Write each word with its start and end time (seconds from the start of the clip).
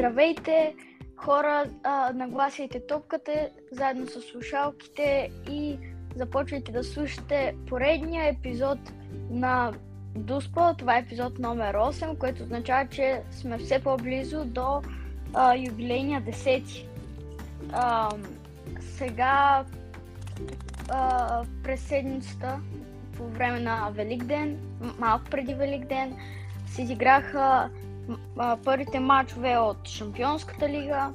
Здравейте, 0.00 0.74
хора, 1.16 1.64
а, 1.82 2.12
нагласяйте 2.12 2.86
топката 2.86 3.48
заедно 3.72 4.06
с 4.06 4.20
слушалките 4.20 5.30
и 5.50 5.78
започвайте 6.16 6.72
да 6.72 6.84
слушате 6.84 7.54
поредния 7.68 8.28
епизод 8.28 8.78
на 9.30 9.72
Дуспо. 10.16 10.74
Това 10.78 10.96
е 10.96 11.00
епизод 11.00 11.38
номер 11.38 11.74
8, 11.74 12.18
което 12.18 12.42
означава, 12.42 12.88
че 12.88 13.22
сме 13.30 13.58
все 13.58 13.78
по-близо 13.78 14.44
до 14.44 14.82
а, 15.34 15.56
юбилейния 15.56 16.22
10. 16.22 16.86
А, 17.72 18.08
сега 18.80 19.64
а, 20.88 21.44
през 21.62 21.80
седмицата, 21.80 22.60
по 23.16 23.28
време 23.28 23.60
на 23.60 23.90
Великден, 23.94 24.58
малко 24.98 25.24
преди 25.30 25.54
Великден, 25.54 26.16
се 26.66 26.82
изиграха 26.82 27.70
първите 28.64 29.00
матчове 29.00 29.56
от 29.56 29.88
Шампионската 29.88 30.68
лига 30.68 31.12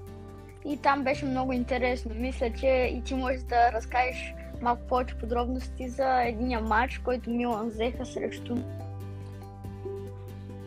и 0.65 0.77
там 0.77 1.03
беше 1.03 1.25
много 1.25 1.53
интересно. 1.53 2.11
Мисля, 2.15 2.53
че 2.59 2.67
и 2.67 3.01
ти 3.05 3.13
можеш 3.13 3.41
да 3.41 3.71
разкажеш 3.71 4.33
малко 4.61 4.81
повече 4.87 5.15
подробности 5.15 5.89
за 5.89 6.23
единия 6.23 6.61
матч, 6.61 6.97
който 6.97 7.29
Милан 7.29 7.69
взеха 7.69 8.05
срещу 8.05 8.55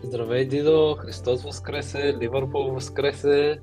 Здравей, 0.02 0.44
Дидо! 0.44 0.96
Христос 0.98 1.42
възкресе, 1.42 2.16
Ливърпул 2.20 2.72
възкресе. 2.72 3.58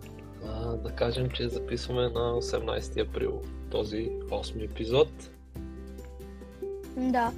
А, 0.48 0.76
да 0.76 0.92
кажем, 0.92 1.30
че 1.30 1.50
записваме 1.50 2.02
на 2.02 2.42
18 2.42 3.09
април 3.09 3.42
този 3.72 4.09
8 4.30 4.66
епизод. 4.66 5.09
Да. 6.98 7.31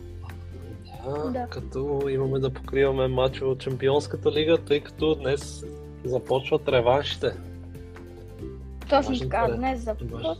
Да, 1.06 1.30
Да. 1.32 1.48
като 1.50 1.80
имаме 2.10 2.40
да 2.40 2.50
покриваме 2.50 3.08
матча 3.08 3.46
от 3.46 3.60
Чемпионската 3.60 4.32
лига, 4.32 4.58
тъй 4.58 4.80
като 4.80 5.16
днес 5.16 5.66
започват 6.06 6.70
реваншите. 6.70 7.32
Точно 8.90 9.20
така, 9.20 9.48
е. 9.52 9.56
днес 9.56 9.84
Важно. 9.86 10.08
започва. 10.08 10.38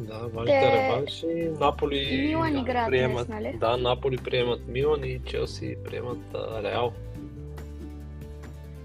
Да, 0.00 0.18
важните 0.18 0.60
Те- 0.60 0.88
реванши. 0.88 1.50
Наполи 1.60 2.22
Милан 2.22 2.58
играят 2.58 2.88
приемат, 2.88 3.26
днес, 3.26 3.42
нали? 3.42 3.56
Да, 3.60 3.76
Наполи 3.76 4.16
приемат 4.16 4.68
Милан 4.68 5.04
и 5.04 5.20
Челси 5.24 5.76
приемат 5.84 6.18
а, 6.34 6.62
Реал. 6.62 6.92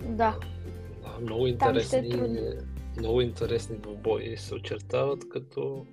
Да. 0.03 0.35
Да, 1.03 1.19
много 1.21 1.45
е 1.45 1.49
интересни, 1.49 2.09
трудно. 2.09 2.37
много 2.97 3.21
интересни 3.21 3.77
двубои 3.77 4.37
се 4.37 4.55
очертават, 4.55 5.29
като 5.29 5.85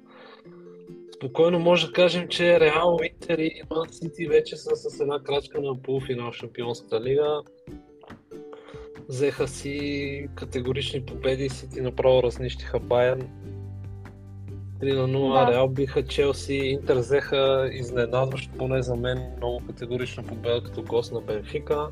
спокойно 1.15 1.59
може 1.59 1.87
да 1.87 1.93
кажем, 1.93 2.29
че 2.29 2.61
Реал, 2.61 2.99
Интер 3.13 3.39
и 3.39 3.63
Ман 3.71 3.89
Сити 3.91 4.27
вече 4.27 4.57
са 4.57 4.77
с 4.77 5.01
една 5.01 5.23
крачка 5.23 5.61
на 5.61 5.83
полуфинал 5.83 6.33
в 6.33 6.35
Шампионската 6.35 7.01
лига. 7.01 7.43
Взеха 9.09 9.49
си 9.49 10.29
категорични 10.35 11.07
победи, 11.07 11.49
Сити 11.49 11.81
направо 11.81 12.23
разнищиха 12.23 12.81
Байерн. 12.81 13.29
3 14.81 14.97
на 14.97 15.09
0, 15.09 15.47
Да. 15.47 15.53
Реал 15.53 15.69
биха 15.69 16.07
Челси, 16.07 16.55
Интер 16.55 16.97
взеха 16.97 17.71
изненадващо, 17.73 18.53
поне 18.59 18.83
за 18.83 18.97
мен, 18.97 19.33
много 19.37 19.63
категорична 19.67 20.23
победа 20.23 20.63
като 20.65 20.83
гост 20.83 21.13
на 21.13 21.21
Бенфика. 21.21 21.89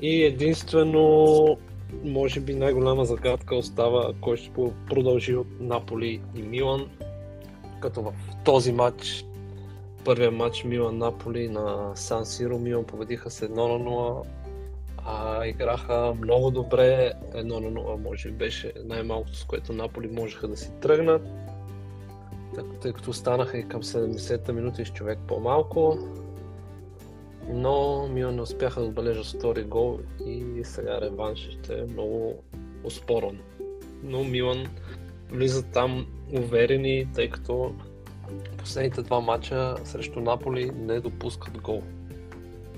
И 0.00 0.24
единствено, 0.24 1.58
може 2.04 2.40
би 2.40 2.54
най-голяма 2.54 3.04
загадка 3.04 3.56
остава 3.56 4.12
кой 4.20 4.36
ще 4.36 4.50
продължи 4.90 5.36
от 5.36 5.46
Наполи 5.60 6.20
и 6.36 6.42
Милан. 6.42 6.90
Като 7.80 8.02
в 8.02 8.12
този 8.44 8.72
матч, 8.72 9.24
първия 10.04 10.30
матч 10.30 10.64
Милан-Наполи 10.64 11.48
на 11.48 11.92
Сан 11.94 12.26
Сиро, 12.26 12.58
Милан 12.58 12.84
победиха 12.84 13.30
с 13.30 13.40
1 13.40 13.50
на 13.50 13.90
0. 13.90 14.26
А, 15.06 15.46
играха 15.46 16.14
много 16.22 16.50
добре, 16.50 17.12
1 17.34 17.42
на 17.42 17.80
0 17.80 18.02
може 18.02 18.28
би 18.28 18.34
беше 18.34 18.72
най-малкото, 18.84 19.36
с 19.36 19.44
което 19.44 19.72
Наполи 19.72 20.08
можеха 20.08 20.48
да 20.48 20.56
си 20.56 20.70
тръгнат. 20.80 21.22
Тъй 22.80 22.92
като 22.92 23.12
станаха 23.12 23.58
и 23.58 23.68
към 23.68 23.82
70-та 23.82 24.52
минута 24.52 24.84
с 24.84 24.88
човек 24.88 25.18
по-малко. 25.28 25.98
Но 27.48 28.08
Милан 28.08 28.34
не 28.34 28.42
успяха 28.42 28.80
да 28.80 28.86
отбележат 28.86 29.26
втори 29.26 29.64
гол 29.64 29.98
и 30.26 30.64
сега 30.64 31.00
реванш 31.00 31.50
ще 31.50 31.78
е 31.78 31.84
много 31.84 32.42
успорен. 32.84 33.40
Но 34.02 34.24
Милан 34.24 34.66
влизат 35.30 35.66
там 35.72 36.06
уверени, 36.32 37.06
тъй 37.14 37.30
като 37.30 37.74
последните 38.58 39.02
два 39.02 39.20
мача 39.20 39.74
срещу 39.84 40.20
Наполи 40.20 40.70
не 40.70 41.00
допускат 41.00 41.58
гол. 41.58 41.82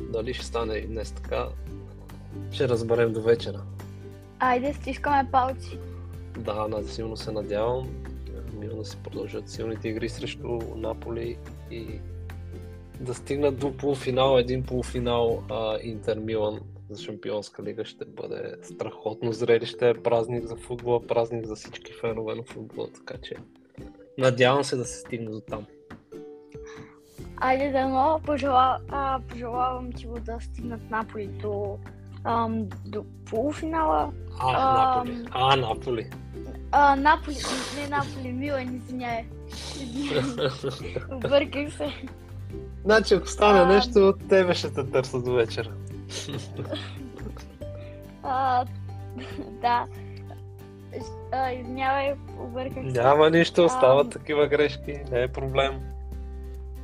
Дали 0.00 0.34
ще 0.34 0.44
стане 0.44 0.74
и 0.74 0.86
днес 0.86 1.12
така, 1.12 1.48
ще 2.52 2.68
разберем 2.68 3.12
до 3.12 3.22
вечера. 3.22 3.62
Айде, 4.38 4.74
стискаме 4.74 5.28
палци. 5.32 5.78
Да, 6.38 6.68
на- 6.68 6.82
силно 6.82 7.16
се 7.16 7.32
надявам 7.32 7.88
Милан 8.58 8.78
да 8.78 8.84
си 8.84 8.96
продължат 9.04 9.50
силните 9.50 9.88
игри 9.88 10.08
срещу 10.08 10.58
Наполи 10.76 11.36
и 11.70 11.86
да 13.00 13.14
стигнат 13.14 13.58
до 13.58 13.76
полуфинал, 13.76 14.38
един 14.38 14.62
полуфинал 14.62 15.42
Интер 15.82 16.18
Милан 16.18 16.60
за 16.90 17.02
Шампионска 17.02 17.62
лига 17.62 17.84
ще 17.84 18.04
бъде 18.04 18.54
страхотно 18.62 19.32
зрелище, 19.32 19.94
празник 20.04 20.44
за 20.44 20.56
футбола, 20.56 21.06
празник 21.06 21.46
за 21.46 21.54
всички 21.54 21.92
фенове 21.92 22.34
на 22.34 22.42
футбола, 22.42 22.88
така 22.94 23.14
че 23.22 23.34
надявам 24.18 24.64
се 24.64 24.76
да 24.76 24.84
се 24.84 25.00
стигне 25.00 25.30
до 25.30 25.40
там. 25.40 25.66
Айде 27.36 27.70
да 27.72 27.88
но, 27.88 28.20
пожела, 28.26 28.78
а, 28.88 29.20
пожелавам 29.28 29.92
ти 29.92 30.06
го 30.06 30.18
да 30.20 30.38
стигнат 30.40 30.90
Наполи 30.90 31.26
до, 31.26 31.78
ам, 32.24 32.68
до 32.86 33.04
полуфинала. 33.30 34.12
А, 34.40 35.00
Ам. 35.00 35.06
Наполи. 35.06 35.26
А, 35.30 35.56
Наполи. 35.56 36.10
А, 36.72 36.96
Наполи, 36.96 37.36
не 37.76 37.88
Наполи, 37.88 38.32
Милан, 38.32 38.76
извиняй. 38.76 39.24
Обърках 41.12 41.72
се. 41.76 41.88
значи, 42.84 43.14
ако 43.14 43.26
стане 43.26 43.60
А. 43.60 43.66
нещо, 43.66 44.14
тебе 44.28 44.54
ще 44.54 44.72
те 44.72 44.90
търсят 44.90 45.24
до 45.24 45.32
вечера. 45.32 45.72
А, 48.22 48.64
да. 49.62 49.86
А, 51.32 51.52
извинявай, 51.52 52.14
обърках 52.40 52.92
се. 52.92 53.00
Няма 53.02 53.30
нищо, 53.30 53.64
остават 53.64 54.04
Ам. 54.04 54.10
такива 54.10 54.46
грешки, 54.46 55.00
не 55.12 55.22
е 55.22 55.28
проблем. 55.28 55.80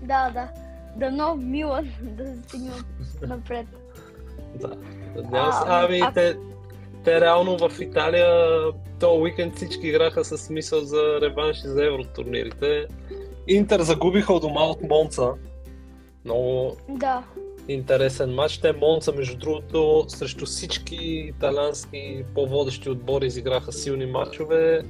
Да, 0.02 0.30
да. 0.30 0.48
Дано 0.96 1.34
Милан 1.34 1.88
да 2.02 2.36
стигнат 2.42 2.84
напред. 3.26 3.66
Да. 4.54 4.76
Надявам 5.16 5.52
се. 5.52 5.58
А, 5.66 5.84
Ами, 5.84 6.00
а- 6.00 6.12
те, 6.12 6.36
те 7.04 7.20
реално 7.20 7.68
в 7.68 7.80
Италия 7.80 8.60
то 9.00 9.14
уикенд 9.14 9.56
всички 9.56 9.88
играха 9.88 10.24
с 10.24 10.38
смисъл 10.38 10.80
за 10.80 11.18
реванши 11.20 11.60
за 11.68 11.86
евротурнирите. 11.86 12.86
Интер 13.48 13.80
загубиха 13.80 14.32
от 14.32 14.42
дома 14.42 14.60
от 14.60 14.82
Монца. 14.82 15.30
Много 16.24 16.76
Да. 16.88 17.22
Интересен 17.68 18.34
матч. 18.34 18.58
Те 18.58 18.72
Монца, 18.72 19.12
между 19.12 19.38
другото, 19.38 20.04
срещу 20.08 20.46
всички 20.46 20.96
италиански 21.36 22.24
по-водещи 22.34 22.90
отбори 22.90 23.26
изиграха 23.26 23.72
силни 23.72 24.06
матчове. 24.06 24.82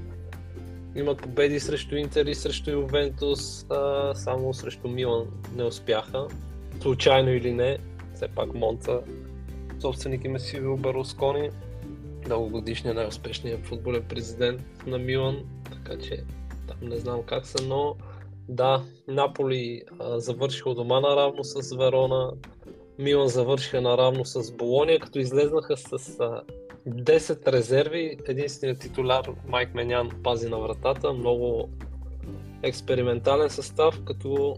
Имат 0.97 1.23
победи 1.23 1.61
срещу 1.61 1.97
Интер 1.97 2.27
и 2.27 2.35
срещу 2.35 2.71
Ювентус, 2.71 3.67
а, 3.71 4.15
само 4.15 4.55
срещу 4.55 4.89
Милан 4.89 5.27
не 5.57 5.65
успяха. 5.65 6.27
Случайно 6.81 7.31
или 7.31 7.53
не, 7.53 7.79
все 8.15 8.29
пак 8.29 8.55
Монца 8.55 9.01
собственик 9.83 10.25
им 10.25 10.37
е 10.37 10.39
Силвио 10.39 10.77
Берлускони, 10.77 11.51
дългогодишният 12.29 12.97
най-успешният 12.97 13.67
футболен 13.67 14.03
президент 14.09 14.63
на 14.87 14.99
Милан, 14.99 15.37
така 15.73 15.99
че 15.99 16.25
там 16.69 16.77
не 16.83 16.97
знам 16.97 17.23
как 17.23 17.47
са, 17.47 17.67
но 17.67 17.97
да, 18.49 18.83
Наполи 19.09 19.83
завършиха 20.01 20.75
дома 20.75 21.01
наравно 21.01 21.45
с 21.45 21.77
Верона, 21.77 22.33
Милан 22.99 23.29
завършиха 23.29 23.81
наравно 23.81 24.25
с 24.25 24.53
Болония, 24.53 25.01
като 25.01 25.19
излезнаха 25.19 25.77
с 25.77 25.93
а, 26.21 26.43
10 26.89 27.53
резерви. 27.53 28.19
Единственият 28.29 28.81
титуляр 28.81 29.31
Майк 29.49 29.75
Менян 29.75 30.11
пази 30.23 30.49
на 30.49 30.59
вратата. 30.59 31.13
Много 31.13 31.69
експериментален 32.63 33.51
състав, 33.51 34.01
като 34.05 34.57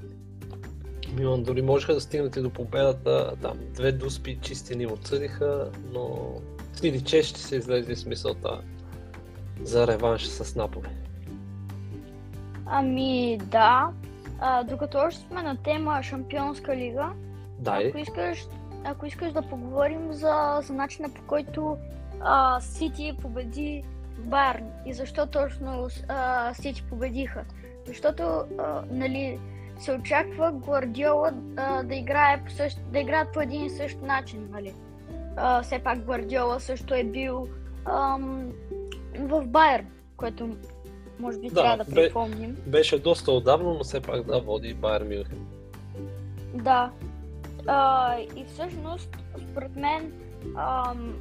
Милан 1.13 1.43
дори 1.43 1.63
можеха 1.63 1.95
да 1.95 2.01
стигнат 2.01 2.37
и 2.37 2.41
до 2.41 2.51
победата. 2.51 3.37
Там 3.43 3.59
две 3.75 3.93
дуспи 3.93 4.39
чисти 4.43 4.77
ни 4.77 4.87
отсъдиха, 4.87 5.71
но 5.93 6.35
Сиди 6.75 7.05
че 7.05 7.23
ще 7.23 7.41
се 7.41 7.57
излезе 7.57 7.97
с 7.97 8.07
мисълта 8.07 8.61
за 9.63 9.87
реванш 9.87 10.27
с 10.27 10.57
Наполи. 10.57 10.89
Ами 12.67 13.39
да. 13.45 13.91
А, 14.41 14.65
докато 14.65 14.99
още 14.99 15.21
сме 15.21 15.43
на 15.43 15.57
тема 15.57 16.03
Шампионска 16.03 16.77
лига, 16.77 17.13
Дай. 17.59 17.89
ако 17.89 17.99
искаш, 17.99 18.47
ако 18.85 19.07
искаш 19.07 19.33
да 19.33 19.43
поговорим 19.43 20.13
за, 20.13 20.61
за 20.63 20.73
начина 20.73 21.09
по 21.09 21.23
който 21.27 21.77
а, 22.21 22.61
Сити 22.61 23.17
победи 23.23 23.85
Барн 24.19 24.65
и 24.87 24.93
защо 24.93 25.27
точно 25.27 25.89
а, 26.09 26.55
Сити 26.55 26.85
победиха. 26.91 27.45
Защото 27.87 28.23
а, 28.59 28.83
нали, 28.91 29.39
се 29.79 29.93
очаква 29.93 30.53
Гвардиола 30.53 31.33
а, 31.57 31.83
да, 31.83 31.95
играе 31.95 32.45
по 32.45 32.51
същ, 32.51 32.79
да 32.93 32.99
играят 32.99 33.33
по 33.33 33.41
един 33.41 33.65
и 33.65 33.71
същ 33.71 34.03
начин. 34.03 34.49
Нали. 34.51 34.75
А, 35.37 35.63
все 35.63 35.79
пак 35.79 35.99
Гвардиола 35.99 36.61
също 36.61 36.95
е 36.95 37.05
бил 37.05 37.49
ам, 37.85 38.53
в 39.19 39.47
Байер, 39.47 39.85
което 40.17 40.57
може 41.19 41.39
би 41.39 41.49
Да, 41.49 41.55
трябва 41.55 41.85
да 41.85 41.91
припомним. 41.91 42.57
Беше 42.67 42.99
доста 42.99 43.33
отдавно, 43.33 43.75
но 43.75 43.85
все 43.85 44.01
пак 44.01 44.23
да 44.23 44.41
води 44.41 44.75
Байер 44.75 45.03
Мюнхен. 45.03 45.47
Да. 46.55 46.91
А, 47.67 48.17
и 48.37 48.45
всъщност, 48.45 49.17
според 49.51 49.77
мен, 49.77 50.13
ам, 50.57 51.15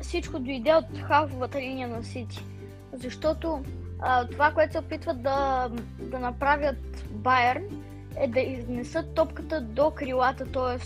всичко 0.00 0.38
дойде 0.38 0.74
от 0.74 0.98
халфовата 0.98 1.60
линия 1.60 1.88
на 1.88 2.02
Сити. 2.04 2.44
Защото 2.92 3.62
а, 4.00 4.28
това, 4.28 4.52
което 4.52 4.72
се 4.72 4.78
опитват 4.78 5.22
да, 5.22 5.70
да 5.98 6.18
направят 6.18 7.04
Байерн, 7.10 7.82
е 8.20 8.28
да 8.28 8.40
изнесат 8.40 9.14
топката 9.14 9.60
до 9.60 9.90
крилата, 9.90 10.44
т.е. 10.52 10.78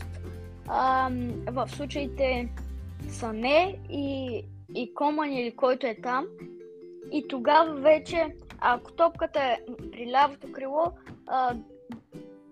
в 1.50 1.68
случаите 1.68 2.48
Сане 3.08 3.78
и, 3.90 4.42
и 4.74 4.94
Коман 4.94 5.32
или 5.32 5.56
който 5.56 5.86
е 5.86 5.96
там. 6.02 6.26
И 7.12 7.28
тогава 7.28 7.74
вече, 7.74 8.34
ако 8.58 8.92
топката 8.92 9.40
е 9.40 9.58
при 9.92 10.10
лявото 10.10 10.52
крило, 10.52 10.92
а, 11.26 11.54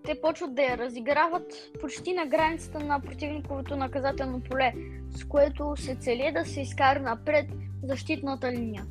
те 0.05 0.21
почват 0.21 0.55
да 0.55 0.61
я 0.61 0.77
разиграват 0.77 1.53
почти 1.81 2.13
на 2.13 2.25
границата 2.25 2.79
на 2.79 2.99
противниковото 2.99 3.75
наказателно 3.75 4.39
поле, 4.39 4.73
с 5.09 5.23
което 5.23 5.75
се 5.77 5.95
цели 5.95 6.31
да 6.33 6.45
се 6.45 6.61
изкара 6.61 6.99
напред 6.99 7.45
защитната 7.83 8.51
линия. 8.51 8.85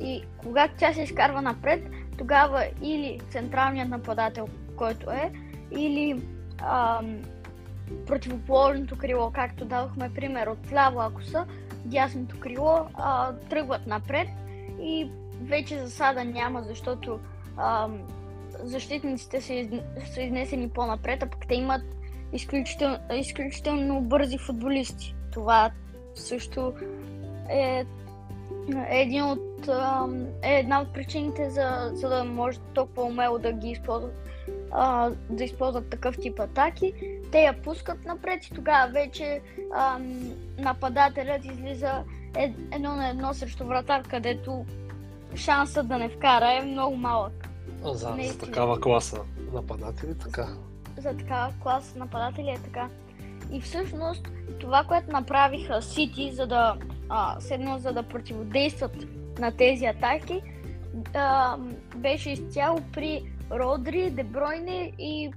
И 0.00 0.22
когато 0.36 0.74
тя 0.78 0.92
се 0.92 1.02
изкарва 1.02 1.42
напред, 1.42 1.90
тогава 2.18 2.64
или 2.82 3.20
централният 3.30 3.88
нападател, 3.88 4.48
който 4.76 5.10
е, 5.10 5.32
или 5.70 6.22
ам, 6.62 7.22
противоположното 8.06 8.98
крило, 8.98 9.30
както 9.30 9.64
дадохме 9.64 10.14
пример 10.14 10.46
от 10.46 10.72
ляво, 10.72 11.00
ако 11.00 11.22
са, 11.22 11.46
дясното 11.84 12.40
крило, 12.40 12.86
а, 12.94 13.32
тръгват 13.32 13.86
напред 13.86 14.28
и 14.80 15.10
вече 15.42 15.78
засада 15.78 16.24
няма, 16.24 16.62
защото 16.62 17.20
ам, 17.56 17.98
защитниците 18.62 19.40
са, 19.40 19.54
из... 19.54 19.68
са 20.14 20.22
изнесени 20.22 20.68
по-напред, 20.68 21.22
а 21.22 21.26
пък 21.26 21.46
те 21.48 21.54
имат 21.54 21.82
изключително, 22.32 22.98
изключително 23.14 24.00
бързи 24.00 24.38
футболисти. 24.38 25.14
Това 25.32 25.70
също 26.14 26.72
е, 27.50 27.84
е 28.90 29.00
един 29.00 29.24
от, 29.24 29.68
е 30.42 30.58
една 30.58 30.80
от 30.80 30.92
причините 30.92 31.50
за, 31.50 31.90
за 31.92 32.08
да 32.08 32.24
може 32.24 32.58
толкова 32.74 33.02
умело 33.02 33.38
да 33.38 33.52
ги 33.52 33.70
използват 33.70 34.26
да 35.30 35.44
използват 35.44 35.90
такъв 35.90 36.18
тип 36.18 36.40
атаки. 36.40 36.92
Те 37.32 37.40
я 37.42 37.62
пускат 37.62 38.04
напред 38.04 38.44
и 38.44 38.54
тогава 38.54 38.92
вече 38.92 39.40
ам, 39.76 40.32
нападателят 40.58 41.44
излиза 41.44 42.04
едно 42.72 42.96
на 42.96 43.08
едно 43.08 43.34
срещу 43.34 43.64
вратар, 43.64 44.02
където 44.02 44.64
шансът 45.36 45.88
да 45.88 45.98
не 45.98 46.08
вкара 46.08 46.52
е 46.52 46.62
много 46.62 46.96
малък. 46.96 47.48
За, 47.84 48.16
за 48.22 48.38
такава 48.38 48.80
класа 48.80 49.20
нападатели, 49.52 50.18
така. 50.18 50.48
за 50.98 51.16
така 51.16 51.50
клас 51.62 51.94
нападатели 51.94 52.48
е 52.48 52.58
така. 52.64 52.88
И 53.52 53.60
всъщност 53.60 54.28
това, 54.60 54.84
което 54.88 55.10
направиха 55.10 55.82
Сити, 55.82 56.32
за 56.32 56.46
да 56.46 56.76
а, 57.08 57.40
седно, 57.40 57.78
за 57.78 57.92
да 57.92 58.02
противодействат 58.02 58.92
на 59.38 59.56
тези 59.56 59.86
атаки, 59.86 60.42
а, 61.14 61.56
беше 61.96 62.30
изцяло 62.30 62.78
при 62.92 63.32
Родри, 63.50 64.10
Дебройне 64.10 64.92
и 64.98 65.30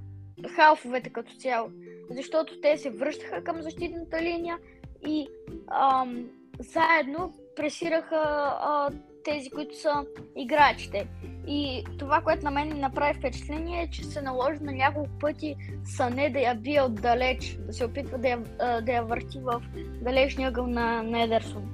халфовете 0.56 1.10
като 1.10 1.32
цяло. 1.36 1.70
Защото 2.10 2.60
те 2.60 2.76
се 2.78 2.90
връщаха 2.90 3.44
към 3.44 3.62
защитната 3.62 4.22
линия 4.22 4.58
и 5.06 5.28
ам, 5.70 6.28
заедно 6.58 7.32
пресираха 7.56 8.22
а, 8.60 8.90
тези, 9.24 9.50
които 9.50 9.78
са 9.78 10.04
играчите. 10.36 11.08
И 11.46 11.84
това, 11.98 12.20
което 12.20 12.44
на 12.44 12.50
мен 12.50 12.68
ми 12.68 12.78
направи 12.80 13.14
впечатление 13.14 13.82
е, 13.82 13.90
че 13.90 14.04
се 14.04 14.22
наложи 14.22 14.58
на 14.60 14.72
няколко 14.72 15.10
пъти 15.20 15.56
Сане 15.84 16.30
да 16.30 16.38
я 16.40 16.54
бие 16.54 16.82
отдалеч, 16.82 17.58
да 17.58 17.72
се 17.72 17.84
опитва 17.84 18.18
да 18.18 18.28
я, 18.28 18.38
да 18.82 18.92
я 18.92 19.02
върти 19.02 19.38
в 19.38 19.62
далечния 20.02 20.48
ъгъл 20.48 20.66
на, 20.66 21.02
на 21.02 21.22
Едерсон. 21.22 21.70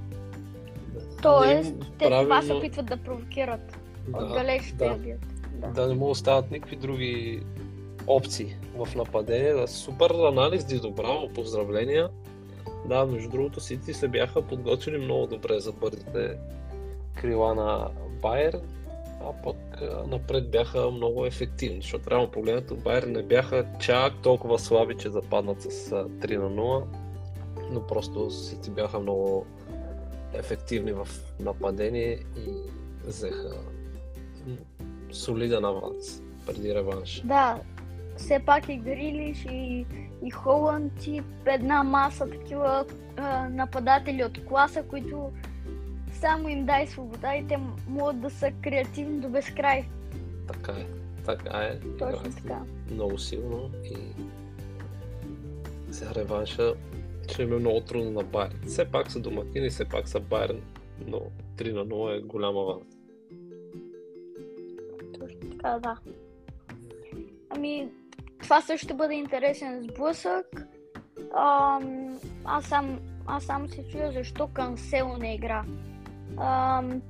Тоест, 1.23 1.75
Не, 1.75 1.81
те 1.99 2.05
това 2.05 2.23
се 2.23 2.29
правилно- 2.29 2.59
опитват 2.59 2.87
да 2.87 2.97
провокират. 2.97 3.79
Да, 4.09 4.25
Отдалеч 4.25 4.73
да 4.73 4.85
я 4.85 4.93
да, 4.93 4.99
бият. 4.99 5.21
Да. 5.53 5.69
да 5.69 5.87
не 5.87 5.95
му 5.95 6.11
остават 6.11 6.51
никакви 6.51 6.77
други 6.77 7.41
опции 8.07 8.57
в 8.77 8.95
нападение. 8.95 9.67
Супер 9.67 10.11
анализ, 10.11 10.65
Дидо, 10.65 10.91
браво, 10.91 11.29
поздравления. 11.29 12.09
Да, 12.87 13.07
между 13.07 13.31
другото, 13.31 13.61
Сити 13.61 13.95
се 13.95 14.09
бяха 14.09 14.43
подготвили 14.43 14.99
много 14.99 15.27
добре 15.27 15.61
за 15.61 15.73
бързите 15.73 16.37
крила 17.21 17.55
на 17.55 17.91
Байер, 18.23 18.61
а 19.21 19.43
пък 19.45 19.57
напред 20.07 20.51
бяха 20.51 20.91
много 20.91 21.27
ефективни, 21.27 21.81
защото 21.81 22.11
реално 22.11 22.31
погледнато 22.31 22.77
Байер 22.77 23.03
не 23.03 23.23
бяха 23.23 23.67
чак 23.81 24.13
толкова 24.23 24.59
слаби, 24.59 24.97
че 24.97 25.11
западнат 25.11 25.63
с 25.63 25.93
а, 25.93 26.09
3 26.09 26.37
на 26.37 26.51
0, 26.51 26.85
но 27.71 27.87
просто 27.87 28.31
Сити 28.31 28.71
бяха 28.71 29.01
много 29.01 29.47
ефективни 30.35 30.93
в 30.93 31.09
нападение 31.41 32.13
и 32.47 32.51
взеха 33.07 33.57
солиден 35.13 35.65
аванс 35.65 36.23
преди 36.47 36.75
реванш. 36.75 37.23
Да, 37.25 37.59
все 38.17 38.39
пак 38.47 38.69
и 38.69 38.77
Грилиш 38.77 39.47
и, 39.51 39.87
и 40.25 40.31
Холанд 40.31 41.07
и 41.07 41.23
една 41.47 41.83
маса 41.83 42.31
такива 42.31 42.85
а, 43.17 43.49
нападатели 43.49 44.25
от 44.25 44.45
класа, 44.45 44.83
които 44.83 45.31
само 46.21 46.49
им 46.49 46.67
дай 46.67 46.87
свобода 46.87 47.37
и 47.37 47.47
те 47.47 47.59
могат 47.89 48.21
да 48.21 48.31
са 48.31 48.53
креативни 48.63 49.21
до 49.21 49.29
безкрай. 49.29 49.85
Така 50.49 50.73
е. 50.73 50.87
Така 51.25 51.59
е. 51.59 51.81
Точно 51.81 52.09
Играят 52.09 52.37
така. 52.37 52.61
Много 52.91 53.19
силно 53.19 53.71
и 53.85 53.97
сега 55.91 56.15
реванша 56.15 56.75
ще 57.29 57.43
им 57.43 57.53
е 57.53 57.57
много 57.57 57.81
трудно 57.81 58.11
на 58.11 58.23
Байерн. 58.23 58.61
Все 58.67 58.85
пак 58.85 59.11
са 59.11 59.21
домакини, 59.21 59.71
все 59.71 59.85
пак 59.85 60.09
са 60.09 60.21
Байерн, 60.21 60.63
но 61.07 61.21
3 61.57 61.73
на 61.73 61.87
0 61.87 62.19
е 62.19 62.21
голям 62.21 62.57
аванс. 62.57 62.85
Точно 65.21 65.51
така, 65.51 65.79
да. 65.79 65.97
Ами, 67.51 67.89
това 68.43 68.61
също 68.61 68.85
ще 68.85 68.95
бъде 68.95 69.15
интересен 69.15 69.83
сблъсък. 69.83 70.67
Ам, 71.39 72.19
аз 72.45 72.65
сам, 72.65 73.01
аз 73.27 73.45
сам 73.45 73.69
се 73.69 73.89
чуя 73.89 74.13
защо 74.13 74.49
Кансело 74.49 75.17
не 75.17 75.35
игра. 75.35 75.65
Ам, 76.41 77.03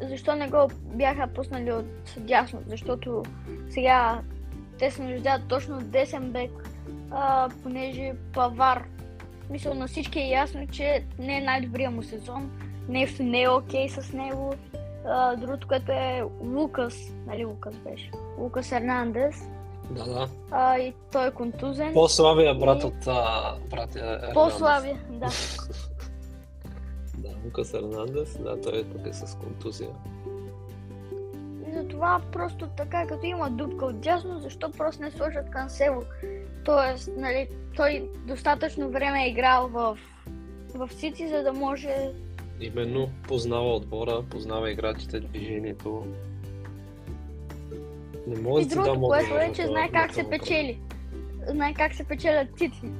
защо 0.00 0.34
не 0.34 0.48
го 0.48 0.70
бяха 0.84 1.26
пуснали 1.26 1.72
от 1.72 1.86
дясно, 2.18 2.60
защото 2.66 3.22
сега 3.70 4.20
те 4.78 4.90
се 4.90 5.02
нуждаят 5.02 5.48
точно 5.48 5.76
от 5.76 5.90
десен 5.90 6.32
бек, 6.32 6.50
а, 7.10 7.48
понеже 7.62 8.12
Павар, 8.32 8.84
мисля 9.50 9.74
на 9.74 9.86
всички 9.86 10.18
е 10.20 10.28
ясно, 10.28 10.66
че 10.66 11.04
не 11.18 11.38
е 11.38 11.40
най-добрия 11.40 11.90
му 11.90 12.02
сезон, 12.02 12.50
нещо 12.88 13.22
не 13.22 13.42
е 13.42 13.48
окей 13.48 13.88
с 13.88 14.12
него. 14.12 14.54
А, 15.06 15.36
другото, 15.36 15.68
което 15.68 15.92
е 15.92 16.22
Лукас, 16.40 16.94
нали 17.26 17.44
Лукас 17.44 17.74
беше? 17.74 18.10
Лукас 18.38 18.72
Ернандес. 18.72 19.48
Да, 19.90 20.04
да. 20.04 20.28
А, 20.50 20.78
и 20.78 20.94
той 21.12 21.28
е 21.28 21.30
контузен. 21.30 21.92
По-слабия 21.92 22.54
брат 22.54 22.82
И- 22.82 22.86
от 22.86 23.06
а, 23.06 23.54
братя 23.70 23.98
Ернандес. 23.98 24.34
По-слаби, 24.34 24.94
да. 25.10 25.26
Да, 27.44 27.48
Лукас 27.48 27.74
Ернандес, 27.74 28.38
да, 28.38 28.60
той 28.60 28.84
тук 28.84 29.06
е 29.06 29.12
с 29.12 29.36
контузия. 29.36 29.90
И 31.68 31.72
затова 31.72 32.20
просто 32.32 32.68
така, 32.76 33.06
като 33.06 33.26
има 33.26 33.50
дупка 33.50 33.86
от 33.86 34.00
дясно, 34.00 34.40
защо 34.40 34.70
просто 34.70 35.02
не 35.02 35.10
сложат 35.10 35.50
Кансело? 35.50 36.02
Тоест, 36.64 37.10
нали, 37.16 37.48
той 37.76 38.08
достатъчно 38.26 38.90
време 38.90 39.24
е 39.24 39.28
играл 39.28 39.68
в, 39.68 39.98
в 40.74 40.90
Сити, 40.92 41.28
за 41.28 41.42
да 41.42 41.52
може 41.52 42.10
Именно 42.60 43.10
познава 43.28 43.74
отбора, 43.76 44.22
познава 44.30 44.70
играчите, 44.70 45.20
движението. 45.20 46.06
Не 48.26 48.40
мога 48.40 48.60
И 48.60 48.64
да 48.64 48.74
другото, 48.74 48.92
дам 48.92 49.02
което 49.02 49.34
е, 49.34 49.52
че 49.54 49.62
това- 49.62 49.72
знае 49.72 49.86
на 49.86 49.92
как 49.92 50.14
се 50.14 50.30
печели. 50.30 50.80
Знае 51.48 51.74
как 51.74 51.94
се 51.94 52.04
печелят 52.04 52.54
титли. 52.56 52.90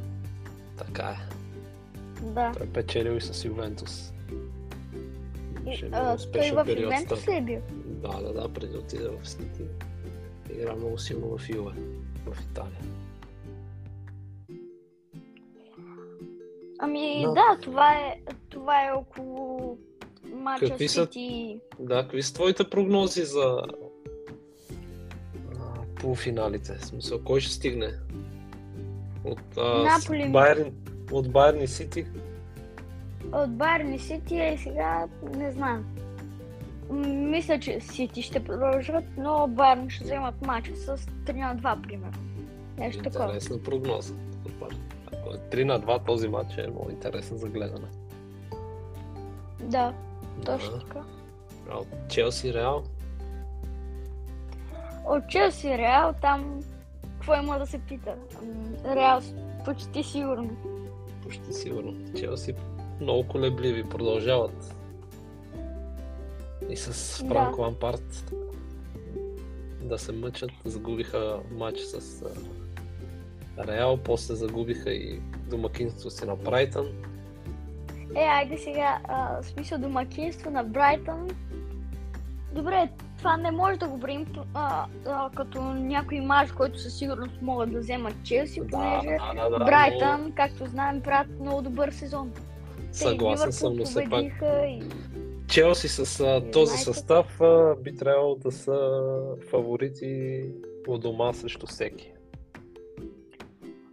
Така 0.77 1.03
е. 1.03 1.35
Да. 2.25 2.53
Той 2.57 2.67
е 2.67 2.71
печелил 2.71 3.13
и 3.13 3.21
с 3.21 3.45
Ювентус. 3.45 4.14
Имаше 5.67 5.87
много 5.87 6.05
той 6.07 6.15
успешен 6.15 6.55
в 6.55 6.65
период 6.65 6.83
Ювентус 6.83 7.29
ли 7.29 7.33
е 7.33 7.41
бил? 7.41 7.61
Да, 7.85 8.21
да, 8.21 8.33
да, 8.33 8.49
преди 8.49 8.77
отиде 8.77 9.09
в 9.11 9.29
Сити. 9.29 9.63
Игра 10.51 10.75
много 10.75 10.99
силно 10.99 11.39
в 11.39 11.49
Юве, 11.49 11.73
в 12.27 12.37
Италия. 12.43 12.81
Ами 16.79 17.23
Но- 17.23 17.33
да, 17.35 17.59
това 17.63 17.93
е, 17.93 18.17
това 18.49 18.89
е 18.89 18.93
около 18.93 19.79
матча 20.27 20.67
Какви 20.69 20.89
са- 20.89 21.03
Сити. 21.05 21.61
Да, 21.79 22.03
какви 22.03 22.23
са 22.23 22.35
твоите 22.35 22.71
прогнози 22.71 23.23
за 23.23 23.63
а, 25.53 25.67
полуфиналите? 25.95 26.73
В 26.75 26.85
смисъл, 26.85 27.21
кой 27.21 27.41
ще 27.41 27.53
стигне? 27.53 27.91
От, 29.25 29.41
а, 29.57 29.83
Наполи. 29.83 30.29
Байерн, 30.29 30.73
от 31.13 31.33
Байерн 31.33 31.61
и 31.61 31.69
Сити? 31.69 32.07
От 33.35 33.57
Байерн 33.57 33.93
и 33.93 33.99
Сити 33.99 34.41
е 34.41 34.59
сега, 34.59 35.07
не 35.37 35.51
знам. 35.51 35.85
Мисля, 37.31 37.61
че 37.61 37.81
Сити 37.81 38.23
ще 38.23 38.45
продължат, 38.45 39.05
но 39.17 39.47
Байерн 39.49 39.91
ще 39.91 40.05
вземат 40.05 40.47
матча 40.47 40.77
с 40.77 40.97
3 40.97 41.33
на 41.33 41.57
2, 41.57 41.83
примерно. 41.83 42.19
Нещо 42.79 43.03
такова. 43.03 43.25
Интересна 43.25 43.63
прогноза. 43.63 44.15
Супер. 44.43 44.77
Ако 45.13 45.31
е 45.31 45.39
3 45.39 45.65
на 45.65 45.81
2 45.81 46.07
този 46.07 46.29
матч 46.29 46.59
е 46.59 46.67
много 46.67 46.91
интересен 46.91 47.37
за 47.37 47.49
гледане. 47.49 47.89
Да, 49.61 49.95
точно 50.45 50.79
така. 50.79 51.01
А 51.71 51.77
от 51.77 51.89
Челси 52.09 52.55
Реал? 52.55 52.83
От 55.05 55.29
Челси 55.29 55.79
Реал 55.79 56.15
там 56.21 56.61
какво 57.03 57.35
има 57.35 57.59
да 57.59 57.67
се 57.67 57.79
пита? 57.79 58.15
Реал 58.85 59.21
почти 59.65 60.03
сигурно. 60.03 60.51
Почти 61.23 61.53
сигурно. 61.53 61.95
Челси 62.17 62.55
много 63.01 63.29
колебливи 63.29 63.89
продължават. 63.89 64.77
И 66.71 66.77
с 66.77 67.23
Да. 67.23 67.29
Франко 67.29 67.61
Лампард 67.61 68.35
да 69.83 69.99
се 69.99 70.13
мъчат. 70.13 70.51
Загубиха 70.65 71.41
матч 71.51 71.79
с 71.81 72.23
Реал, 73.59 73.97
после 73.97 74.35
загубиха 74.35 74.91
и 74.93 75.21
домакинство 75.51 76.11
си 76.11 76.27
на 76.27 76.37
Брайтън. 76.37 76.87
Е, 78.17 78.21
айде 78.21 78.59
сега, 78.59 78.99
а, 79.05 79.43
смисъл 79.43 79.79
домакинство 79.79 80.51
на 80.51 80.65
Брайтън. 80.65 81.29
Добре, 82.53 82.89
това 83.19 83.37
не 83.37 83.51
може 83.51 83.79
да 83.79 83.89
го 83.89 83.97
броим 83.97 84.27
а, 84.55 84.87
а, 85.07 85.31
като 85.31 85.63
някой 85.63 86.21
мач, 86.21 86.53
който 86.53 86.79
със 86.79 86.99
сигурност 86.99 87.43
могат 87.43 87.73
да 87.73 87.79
вземат 87.79 88.15
Челси, 88.25 88.61
понеже 88.71 89.17
да, 89.37 89.51
да, 89.51 89.65
Брайтън, 89.65 90.33
както 90.33 90.67
знаем, 90.67 91.01
правят 91.01 91.41
много 91.41 91.63
добър 91.63 91.91
сезон. 91.91 92.33
Съгласен 92.95 93.53
съм, 93.53 93.77
но 93.77 93.85
все 93.85 94.05
пак 94.11 94.25
и... 94.69 94.83
Челси 95.49 95.89
с 95.89 96.21
а, 96.21 96.51
този 96.51 96.77
състав 96.77 97.41
а, 97.41 97.77
би 97.77 97.97
трябвало 97.97 98.35
да 98.35 98.53
са 98.53 99.01
фаворити 99.51 100.45
у 100.89 100.99
дома 100.99 101.33
срещу 101.33 101.67
всеки. 101.67 102.13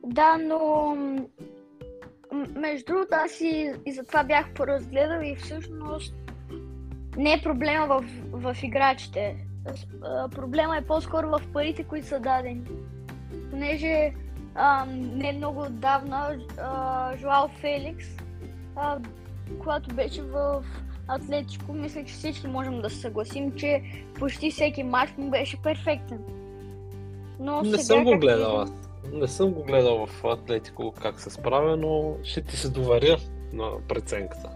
Да, 0.06 0.38
но 0.38 0.96
между 2.56 2.86
другото 2.86 3.10
аз 3.12 3.42
и, 3.42 3.74
и 3.86 3.94
затова 3.94 4.24
бях 4.24 4.54
поразгледал 4.54 5.22
и 5.24 5.36
всъщност 5.36 6.14
не 7.18 7.34
е 7.34 7.42
проблема 7.44 7.88
в, 7.88 8.06
в 8.32 8.64
играчите. 8.64 9.46
Проблема 10.32 10.78
е 10.78 10.86
по-скоро 10.86 11.30
в 11.30 11.42
парите, 11.54 11.84
които 11.84 12.08
са 12.08 12.20
дадени. 12.20 12.62
Понеже 13.50 14.14
а, 14.56 14.86
не 14.90 15.32
много 15.32 15.62
отдавна 15.62 16.38
а, 16.58 17.18
Жуал 17.18 17.48
Феликс, 17.48 18.06
а, 18.76 18.98
когато 19.60 19.96
беше 19.96 20.22
в 20.22 20.64
Атлетико, 21.08 21.74
мисля, 21.74 22.04
че 22.06 22.14
всички 22.14 22.48
можем 22.48 22.82
да 22.82 22.90
се 22.90 22.96
съгласим, 22.96 23.52
че 23.56 23.82
почти 24.20 24.52
всеки 24.52 24.84
матч 24.84 25.14
му 25.18 25.30
беше 25.30 25.58
перфектен. 25.62 26.20
Но 27.40 27.62
Не 27.62 27.70
сега, 27.70 27.84
съм 27.84 28.04
го 28.04 28.18
гледал 28.18 28.62
аз. 28.62 28.72
Не 29.12 29.28
съм 29.28 29.52
го 29.52 29.64
гледал 29.64 30.06
в 30.08 30.26
Атлетико 30.26 30.94
как 31.02 31.20
се 31.20 31.30
справя, 31.30 31.78
но 31.78 32.16
ще 32.24 32.42
ти 32.42 32.58
се 32.58 32.70
доверя 32.70 33.18
на 33.54 33.72
преценката. 33.88 34.50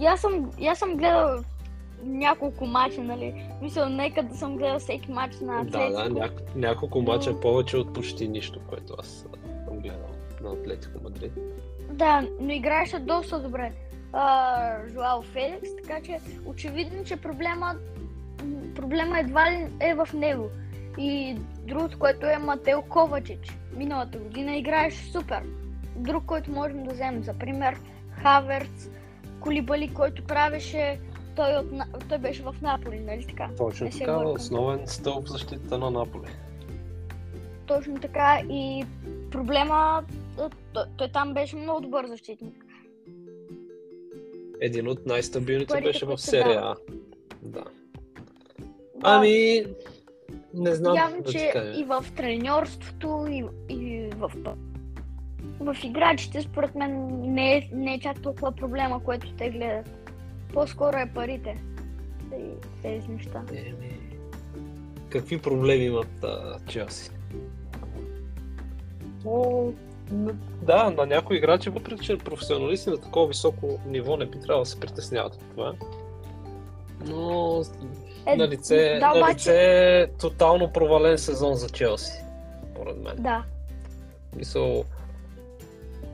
И 0.00 0.06
аз 0.06 0.20
съм, 0.20 0.50
и 0.58 0.66
аз 0.66 0.78
съм 0.78 0.96
гледал 0.96 1.38
няколко 2.02 2.66
мача, 2.66 3.02
нали? 3.02 3.46
Мисля, 3.62 3.88
нека 3.88 4.22
да 4.22 4.36
съм 4.36 4.56
гледал 4.56 4.78
всеки 4.78 5.10
матч 5.10 5.40
на 5.40 5.64
Да, 5.64 5.78
Атлетико. 5.78 6.14
да, 6.14 6.20
няко, 6.20 6.42
няколко 6.56 7.02
мача 7.02 7.30
е 7.30 7.40
повече 7.40 7.76
от 7.76 7.92
почти 7.92 8.28
нищо, 8.28 8.60
което 8.68 8.94
аз 8.98 9.26
съм 9.68 9.78
гледал 9.80 10.08
на 10.42 10.50
Атлетико 10.52 11.02
Мадрид. 11.04 11.32
Да, 11.90 12.28
но 12.40 12.52
играеше 12.52 12.98
доста 12.98 13.40
добре. 13.42 13.72
А, 14.12 14.88
Жуал 14.88 15.22
Феликс, 15.22 15.68
така 15.82 16.02
че 16.02 16.18
очевидно, 16.46 17.04
че 17.04 17.16
проблема, 17.16 17.74
проблема 18.74 19.18
едва 19.18 19.50
ли 19.50 19.68
е 19.80 19.94
в 19.94 20.08
него. 20.14 20.50
И 20.98 21.36
другото, 21.62 21.98
което 21.98 22.26
е 22.26 22.38
Матео 22.38 22.82
Ковачич. 22.82 23.58
Миналата 23.76 24.18
година 24.18 24.56
играеше 24.56 25.12
супер. 25.12 25.42
Друг, 25.96 26.24
който 26.24 26.50
можем 26.50 26.84
да 26.84 26.94
вземем, 26.94 27.22
за 27.22 27.34
пример, 27.34 27.78
Хаверц, 28.22 28.90
Колибали, 29.40 29.94
който 29.94 30.24
правеше, 30.24 31.00
той, 31.36 31.56
от, 31.56 31.66
той 32.08 32.18
беше 32.18 32.42
в 32.42 32.54
Наполи, 32.62 33.00
нали 33.00 33.26
така? 33.26 33.50
Точно 33.56 33.90
така, 33.90 34.16
основен 34.16 34.86
стълб 34.86 35.28
защита 35.28 35.78
на 35.78 35.90
Наполи. 35.90 36.28
Точно 37.66 38.00
така 38.00 38.40
и 38.50 38.84
проблема, 39.30 40.04
той, 40.72 40.84
той 40.96 41.08
там 41.08 41.34
беше 41.34 41.56
много 41.56 41.80
добър 41.80 42.06
защитник. 42.06 42.64
Един 44.60 44.88
от 44.88 45.06
най-стабилните 45.06 45.72
Парите, 45.72 45.84
беше 45.88 46.06
в 46.06 46.18
серия 46.18 46.60
А. 46.60 46.74
Да. 47.42 47.64
Да, 48.96 49.00
Ами, 49.02 49.64
не 50.54 50.74
знам 50.74 50.96
явно, 50.96 51.22
да 51.22 51.32
че 51.32 51.50
кажа. 51.52 51.80
и 51.80 51.84
в 51.84 52.04
треньорството, 52.16 53.26
и, 53.30 53.44
и 53.74 54.10
в, 54.16 54.32
в 55.60 55.76
играчите, 55.84 56.42
според 56.42 56.74
мен, 56.74 57.06
не 57.34 57.56
е, 57.56 57.70
не 57.72 57.94
е 57.94 58.00
чак 58.00 58.22
толкова 58.22 58.52
проблема, 58.52 59.04
което 59.04 59.32
те 59.32 59.50
гледат. 59.50 59.90
По-скоро 60.52 60.96
е 60.96 61.10
парите. 61.14 61.62
И 62.34 62.50
тези 62.82 63.08
неща. 63.08 63.42
Еми, 63.54 64.18
какви 65.10 65.38
проблеми 65.42 65.84
имат 65.84 66.24
Челси? 66.68 67.10
О, 69.24 69.72
да, 70.62 70.90
на 70.90 71.06
някои 71.06 71.36
играчи, 71.36 71.70
въпреки 71.70 72.04
че 72.04 72.18
професионалисти 72.18 72.90
на 72.90 72.98
такова 72.98 73.26
високо 73.26 73.80
ниво 73.86 74.16
не 74.16 74.26
би 74.26 74.40
трябвало 74.40 74.64
да 74.64 74.70
се 74.70 74.80
притесняват 74.80 75.34
от 75.34 75.40
това. 75.50 75.72
Но 77.06 77.62
Е, 78.26 78.36
на 78.36 78.48
лице, 78.48 78.98
да, 79.00 79.14
на 79.14 79.30
лице 79.30 79.54
е 80.00 80.06
тотално 80.06 80.72
провален 80.72 81.18
сезон 81.18 81.54
за 81.54 81.68
Челси, 81.68 82.24
според 82.72 82.96
мен. 82.96 83.16
Да, 83.18 83.44
Мисъл, 84.36 84.84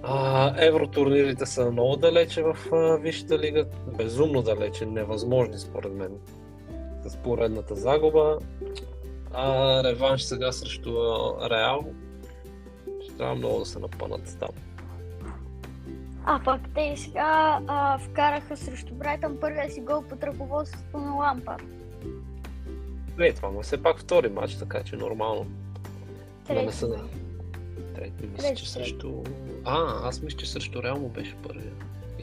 а, 0.03 0.55
евротурнирите 0.65 1.47
са 1.47 1.71
много 1.71 1.97
далече 1.97 2.43
в 2.43 2.57
а, 2.73 2.97
Висшата 2.97 3.39
лига, 3.39 3.67
безумно 3.99 4.43
далече, 4.43 4.87
невъзможни 4.87 5.59
според 5.59 5.93
мен. 5.93 6.13
С 7.07 7.17
поредната 7.17 7.75
загуба. 7.75 8.39
А 9.33 9.85
реванш 9.85 10.23
сега 10.23 10.53
срещу 10.53 10.99
а, 10.99 11.51
Реал. 11.51 11.85
Трябва 13.19 13.35
много 13.35 13.59
да 13.59 13.65
се 13.67 13.79
напънат 13.79 14.37
там. 14.41 14.49
а 16.25 16.41
пък 16.45 16.61
те 16.75 16.95
сега 16.97 17.61
а, 17.67 17.99
вкараха 17.99 18.57
срещу 18.57 18.95
Брайтън 18.95 19.37
първия 19.41 19.71
си 19.71 19.81
гол 19.81 20.03
под 20.03 20.23
ръководството 20.25 20.99
на 20.99 21.15
Лампард. 21.15 21.63
Не, 23.19 23.33
това 23.33 23.51
му 23.51 23.61
е 23.61 23.63
все 23.63 23.83
пак 23.83 23.99
втори 23.99 24.29
матч, 24.29 24.59
така 24.59 24.83
че 24.83 24.97
нормално. 24.97 25.47
Да 26.47 26.55
не 26.55 26.61
Трети. 26.61 26.77
са. 26.77 27.05
Трети 27.95 28.23
мисля, 28.23 28.37
Трети, 28.37 28.65
че 28.65 28.73
трети. 28.75 28.89
срещу... 28.89 29.23
А, 29.65 30.09
аз 30.09 30.23
мисля, 30.23 30.39
че 30.39 30.47
срещу 30.47 30.83
Реал 30.83 30.97
му 30.97 31.09
беше 31.09 31.35
първия. 31.43 31.73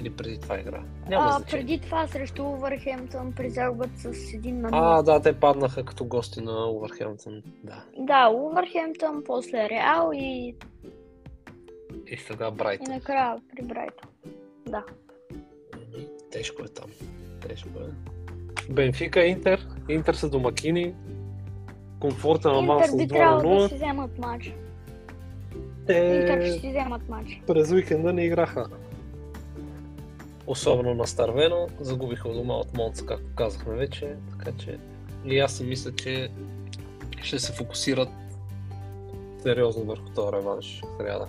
Или 0.01 0.09
преди 0.09 0.39
това 0.39 0.59
игра. 0.59 0.83
Няма 1.09 1.25
А, 1.25 1.31
значение. 1.31 1.65
преди 1.65 1.79
това 1.79 2.07
срещу 2.07 2.43
Увърхемптън 2.43 3.33
при 3.33 3.49
загубата 3.49 3.99
с 4.13 4.33
един 4.33 4.61
на 4.61 4.69
А, 4.71 5.01
да, 5.03 5.21
те 5.21 5.33
паднаха 5.33 5.83
като 5.85 6.05
гости 6.05 6.41
на 6.41 6.65
Увърхемптън. 6.65 7.41
Да. 7.63 7.83
Да, 7.97 8.29
Увърхемптън, 8.29 9.23
после 9.25 9.69
Реал 9.69 10.11
и, 10.13 10.55
И 12.07 12.17
сега 12.17 12.47
и 12.47 12.51
Брайтън. 12.51 12.93
накрая 12.95 13.35
при 13.49 13.61
Брайтън. 13.63 14.09
Да. 14.67 14.83
Тежко 16.31 16.61
е 16.61 16.67
там. 16.67 16.89
Тежко 17.41 17.69
е. 17.69 18.13
Бенфика, 18.73 19.23
Интер. 19.23 19.59
Интер 19.89 20.13
са 20.13 20.29
домакини. 20.29 20.93
Комфорта 21.99 22.51
на 22.51 22.61
Ман 22.61 22.77
Интер 22.77 22.89
с 22.89 22.97
би 22.97 23.07
трябвало 23.07 23.41
да 23.51 23.59
2 23.59 23.67
си 23.67 23.75
вземат 23.75 24.17
матч. 24.17 24.45
Интер 25.81 26.41
ще 26.41 26.51
Те 26.51 26.59
си 26.59 26.69
вземат 26.69 27.09
матч. 27.09 27.41
през 27.47 27.71
уикенда 27.71 28.13
не 28.13 28.25
играха. 28.25 28.69
Особено 30.49 30.93
на 30.93 31.07
Старвено. 31.07 31.67
Загубиха 31.79 32.29
дома 32.29 32.53
от 32.53 32.77
Монца, 32.77 33.05
както 33.05 33.25
казахме 33.35 33.75
вече. 33.75 34.15
Така 34.37 34.57
че 34.57 34.77
и 35.25 35.39
аз 35.39 35.53
си 35.53 35.63
мисля, 35.63 35.91
че 35.95 36.29
ще 37.21 37.39
се 37.39 37.53
фокусират 37.53 38.09
сериозно 39.43 39.83
върху 39.83 40.09
този 40.15 40.31
реванш 40.31 40.81
в 40.83 40.97
сряда. 40.97 41.27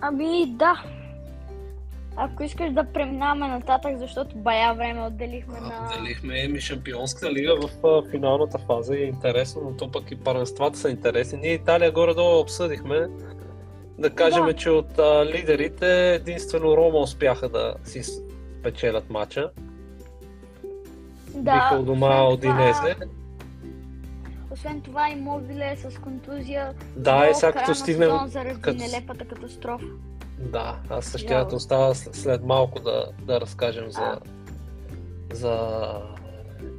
Ами 0.00 0.46
да. 0.46 0.84
Ако 2.16 2.42
искаш 2.42 2.72
да 2.72 2.84
преминаваме 2.84 3.48
нататък, 3.48 3.98
защото 3.98 4.36
бая 4.36 4.74
време 4.74 5.06
отделихме 5.06 5.60
на... 5.60 5.90
Отделихме 5.90 6.48
ми 6.48 6.60
Шампионската 6.60 7.32
лига 7.32 7.56
в 7.56 7.86
а, 7.86 8.10
финалната 8.10 8.58
фаза 8.58 8.96
и 8.96 9.02
е 9.02 9.06
интересно, 9.06 9.62
но 9.64 9.76
то 9.76 9.90
пък 9.90 10.10
и 10.10 10.16
първенствата 10.16 10.78
са 10.78 10.90
интересни. 10.90 11.38
Ние 11.38 11.52
Италия 11.52 11.92
горе-долу 11.92 12.40
обсъдихме. 12.40 13.08
Да 14.00 14.10
кажем, 14.10 14.46
Да. 14.46 14.52
че 14.52 14.70
от 14.70 14.98
а, 14.98 15.26
лидерите 15.26 16.14
единствено 16.14 16.76
Рома 16.76 16.98
успяха 16.98 17.48
да 17.48 17.74
си 17.84 18.02
спечелят 18.60 19.10
матча. 19.10 19.50
Биха 21.34 21.78
у 21.80 21.82
дома 21.82 22.22
Одинезе. 22.22 22.96
Освен 24.50 24.80
това 24.80 25.08
и 25.10 25.14
Мобиле 25.16 25.76
с 25.76 25.98
контузия. 25.98 26.74
Да, 26.96 27.28
и 27.30 27.34
сега 27.34 27.52
като 27.52 27.74
стигнем... 27.74 28.10
заради 28.26 28.60
като- 28.60 28.78
нелепата 28.78 29.24
катастрофа. 29.24 29.86
Да, 30.38 30.76
аз 30.90 31.04
същия 31.06 31.46
остава 31.52 31.94
след, 31.94 32.44
малко 32.44 32.80
да, 32.80 33.06
да 33.22 33.40
разкажем 33.40 33.90
за, 33.90 34.00
А. 34.00 34.18
за 35.32 35.78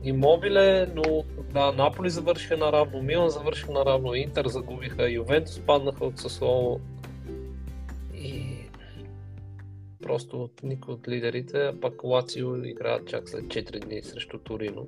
Имобиле, 0.03 0.87
но 0.95 1.23
да, 1.53 1.71
Наполи 1.71 2.09
завършиха 2.09 2.57
наравно, 2.57 3.01
Милан 3.01 3.29
завършиха 3.29 3.71
наравно, 3.71 4.13
Интер 4.13 4.47
загубиха, 4.47 5.09
Ювентус 5.11 5.59
паднаха 5.59 6.05
от 6.05 6.19
Сасуоло 6.19 6.79
просто 10.01 10.43
от 10.43 10.63
никой 10.63 10.93
от 10.93 11.07
лидерите, 11.07 11.57
а 11.57 11.79
пак 11.79 12.03
Лацио 12.03 12.55
играят 12.55 13.07
чак 13.07 13.29
след 13.29 13.45
4 13.45 13.79
дни 13.79 14.03
срещу 14.03 14.37
Торино. 14.37 14.87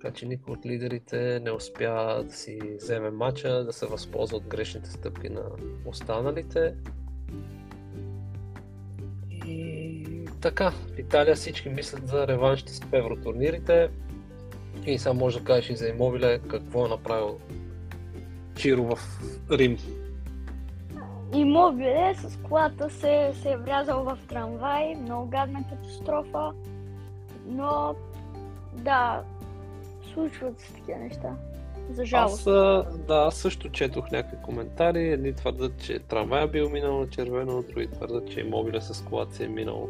Така 0.00 0.14
че 0.14 0.26
никой 0.26 0.54
от 0.54 0.66
лидерите 0.66 1.40
не 1.44 1.50
успя 1.50 2.24
да 2.24 2.32
си 2.32 2.60
вземе 2.76 3.10
матча, 3.10 3.64
да 3.64 3.72
се 3.72 3.86
възползва 3.86 4.36
от 4.36 4.46
грешните 4.46 4.90
стъпки 4.90 5.28
на 5.28 5.42
останалите. 5.86 6.74
И 9.46 10.04
така, 10.40 10.70
в 10.70 10.98
Италия 10.98 11.36
всички 11.36 11.68
мислят 11.68 12.08
за 12.08 12.26
реваншите 12.26 12.72
с 12.72 12.82
евротурнирите. 12.92 13.90
И 14.86 14.98
само 14.98 15.20
може 15.20 15.38
да 15.38 15.44
кажеш 15.44 15.70
и 15.70 15.76
за 15.76 15.88
Имобиле 15.88 16.40
какво 16.50 16.86
е 16.86 16.88
направил 16.88 17.40
Чиро 18.56 18.96
в 18.96 18.98
Рим. 19.50 19.78
Имобиле 21.34 22.14
с 22.14 22.38
колата 22.48 22.90
се, 22.90 23.32
се 23.42 23.50
е 23.52 23.56
врязал 23.56 24.04
в 24.04 24.18
трамвай, 24.28 24.94
много 24.94 25.28
гадна 25.28 25.64
катастрофа, 25.70 26.52
но 27.46 27.94
да, 28.72 29.22
случват 30.12 30.60
се 30.60 30.72
такива 30.72 30.98
неща. 30.98 31.36
За 31.90 32.04
жалост. 32.04 32.46
Аз, 32.46 32.98
да, 32.98 33.30
също 33.30 33.68
четох 33.68 34.10
някакви 34.10 34.36
коментари. 34.42 35.08
Едни 35.08 35.32
твърдат, 35.32 35.72
че 35.78 35.98
трамвая 35.98 36.48
бил 36.48 36.70
минал 36.70 37.00
на 37.00 37.08
червено, 37.08 37.62
други 37.62 37.90
твърдат, 37.90 38.30
че 38.30 38.40
Имобиле 38.40 38.80
с 38.80 39.04
колата 39.04 39.34
си 39.34 39.44
е 39.44 39.48
минал 39.48 39.88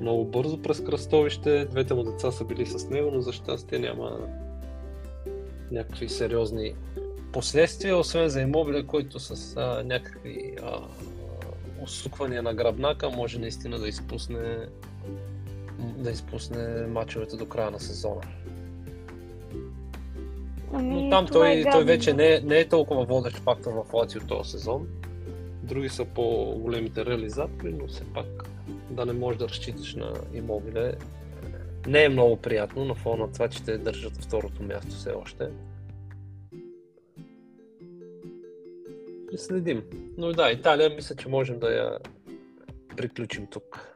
много 0.00 0.24
бързо 0.24 0.62
през 0.62 0.84
кръстовище. 0.84 1.64
Двете 1.64 1.94
му 1.94 2.02
деца 2.02 2.30
са 2.30 2.44
били 2.44 2.66
с 2.66 2.90
него, 2.90 3.10
но 3.10 3.20
за 3.20 3.32
щастие 3.32 3.78
няма 3.78 4.18
някакви 5.70 6.08
сериозни 6.08 6.74
последствия, 7.34 7.96
освен 7.96 8.28
за 8.28 8.40
имобиле, 8.40 8.86
който 8.86 9.20
с 9.20 9.56
а, 9.56 9.82
някакви 9.84 10.56
а, 10.62 10.80
усуквания 11.82 12.42
на 12.42 12.54
гръбнака 12.54 13.10
може 13.10 13.38
наистина 13.38 13.78
да 13.78 13.88
изпусне 13.88 14.56
да 15.78 16.10
изпусне 16.10 16.86
мачовете 16.86 17.36
до 17.36 17.46
края 17.46 17.70
на 17.70 17.80
сезона. 17.80 18.20
Ами, 20.72 21.02
Но 21.02 21.10
там 21.10 21.26
това 21.26 21.40
той, 21.40 21.52
е 21.52 21.64
той 21.72 21.84
вече 21.84 22.12
не, 22.12 22.34
е- 22.34 22.40
не 22.40 22.58
е 22.58 22.68
толкова 22.68 23.04
водещ 23.04 23.36
фактор 23.36 23.72
в 23.72 23.94
Лацио 23.94 24.20
този 24.20 24.50
сезон. 24.50 24.86
Други 25.62 25.88
са 25.88 26.04
по-големите 26.04 27.04
реализатори, 27.04 27.72
но 27.72 27.86
все 27.86 28.04
пак 28.04 28.26
да 28.90 29.06
не 29.06 29.12
можеш 29.12 29.38
да 29.38 29.48
разчиташ 29.48 29.94
на 29.94 30.12
имобиле 30.34 30.94
не 31.86 32.04
е 32.04 32.08
много 32.08 32.36
приятно 32.36 32.84
на 32.84 32.94
фона 32.94 33.26
на 33.26 33.32
това, 33.32 33.48
че 33.48 33.62
те 33.62 33.78
държат 33.78 34.24
второто 34.24 34.62
място 34.62 34.90
все 34.90 35.10
още. 35.10 35.48
Следим. 39.36 39.82
Но 40.18 40.32
да, 40.32 40.50
Италия 40.50 40.90
мисля, 40.90 41.16
че 41.16 41.28
можем 41.28 41.58
да 41.58 41.70
я 41.70 41.98
приключим 42.96 43.46
тук. 43.46 43.94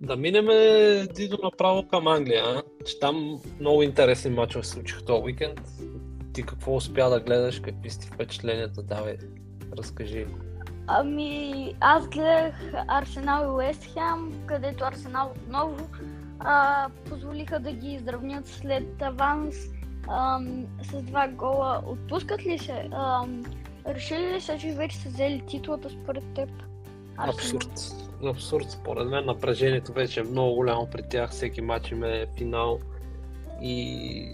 Да 0.00 0.16
минеме 0.16 0.54
Дидо 1.14 1.38
направо 1.42 1.88
към 1.88 2.06
Англия, 2.06 2.44
а? 2.46 2.62
че 2.84 2.98
там 2.98 3.40
много 3.60 3.82
интересни 3.82 4.30
мачове 4.30 4.64
се 4.64 4.70
случиха 4.70 5.04
този 5.04 5.22
уикенд. 5.22 5.60
Ти 6.32 6.42
какво 6.42 6.76
успя 6.76 7.10
да 7.10 7.20
гледаш, 7.20 7.60
какви 7.60 7.90
сте 7.90 8.06
впечатленията, 8.06 8.82
давай, 8.82 9.16
разкажи. 9.78 10.26
Ами, 10.86 11.74
аз 11.80 12.08
гледах 12.08 12.54
Арсенал 12.88 13.44
и 13.44 13.50
Уест 13.50 13.84
Хем, 13.84 14.32
където 14.46 14.84
Арсенал 14.84 15.32
отново 15.36 15.88
а, 16.38 16.88
позволиха 17.08 17.60
да 17.60 17.72
ги 17.72 17.92
изравнят 17.92 18.46
след 18.46 19.02
аванс 19.02 19.54
ам, 20.08 20.66
с 20.82 21.02
два 21.02 21.28
гола. 21.28 21.82
Отпускат 21.86 22.46
ли 22.46 22.58
се? 22.58 22.88
Ам, 22.92 23.44
решили 23.86 24.34
ли 24.34 24.40
са, 24.40 24.58
че 24.58 24.72
вече 24.72 24.96
са 24.96 25.08
взели 25.08 25.42
титлата 25.46 25.90
според 25.90 26.24
теб? 26.34 26.48
Арсенал? 27.16 27.34
Абсурд. 27.34 28.06
Абсурд, 28.24 28.70
според 28.70 29.08
мен. 29.08 29.24
Напрежението 29.24 29.92
вече 29.92 30.20
е 30.20 30.24
много 30.24 30.54
голямо 30.54 30.86
при 30.86 31.02
тях. 31.02 31.30
Всеки 31.30 31.60
матч 31.60 31.90
им 31.90 32.04
е 32.04 32.26
финал. 32.36 32.80
И 33.62 34.28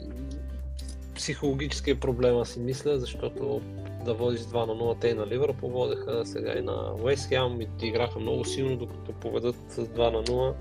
психологически 1.14 1.90
е 1.90 2.00
проблема 2.00 2.46
си 2.46 2.60
мисля, 2.60 2.98
защото 2.98 3.60
да 4.04 4.14
водиш 4.14 4.40
2 4.40 4.66
на 4.66 4.72
0, 4.72 5.00
те 5.00 5.08
и 5.08 5.14
на 5.14 5.26
Ливърпул 5.26 5.70
водеха, 5.70 6.26
сега 6.26 6.58
и 6.58 6.62
на 6.62 6.94
Уест 7.02 7.28
Хем 7.28 7.60
и 7.60 7.68
играха 7.82 8.18
много 8.18 8.44
силно, 8.44 8.76
докато 8.76 9.12
поведат 9.12 9.56
с 9.68 9.86
2 9.86 10.10
на 10.10 10.22
0. 10.22 10.54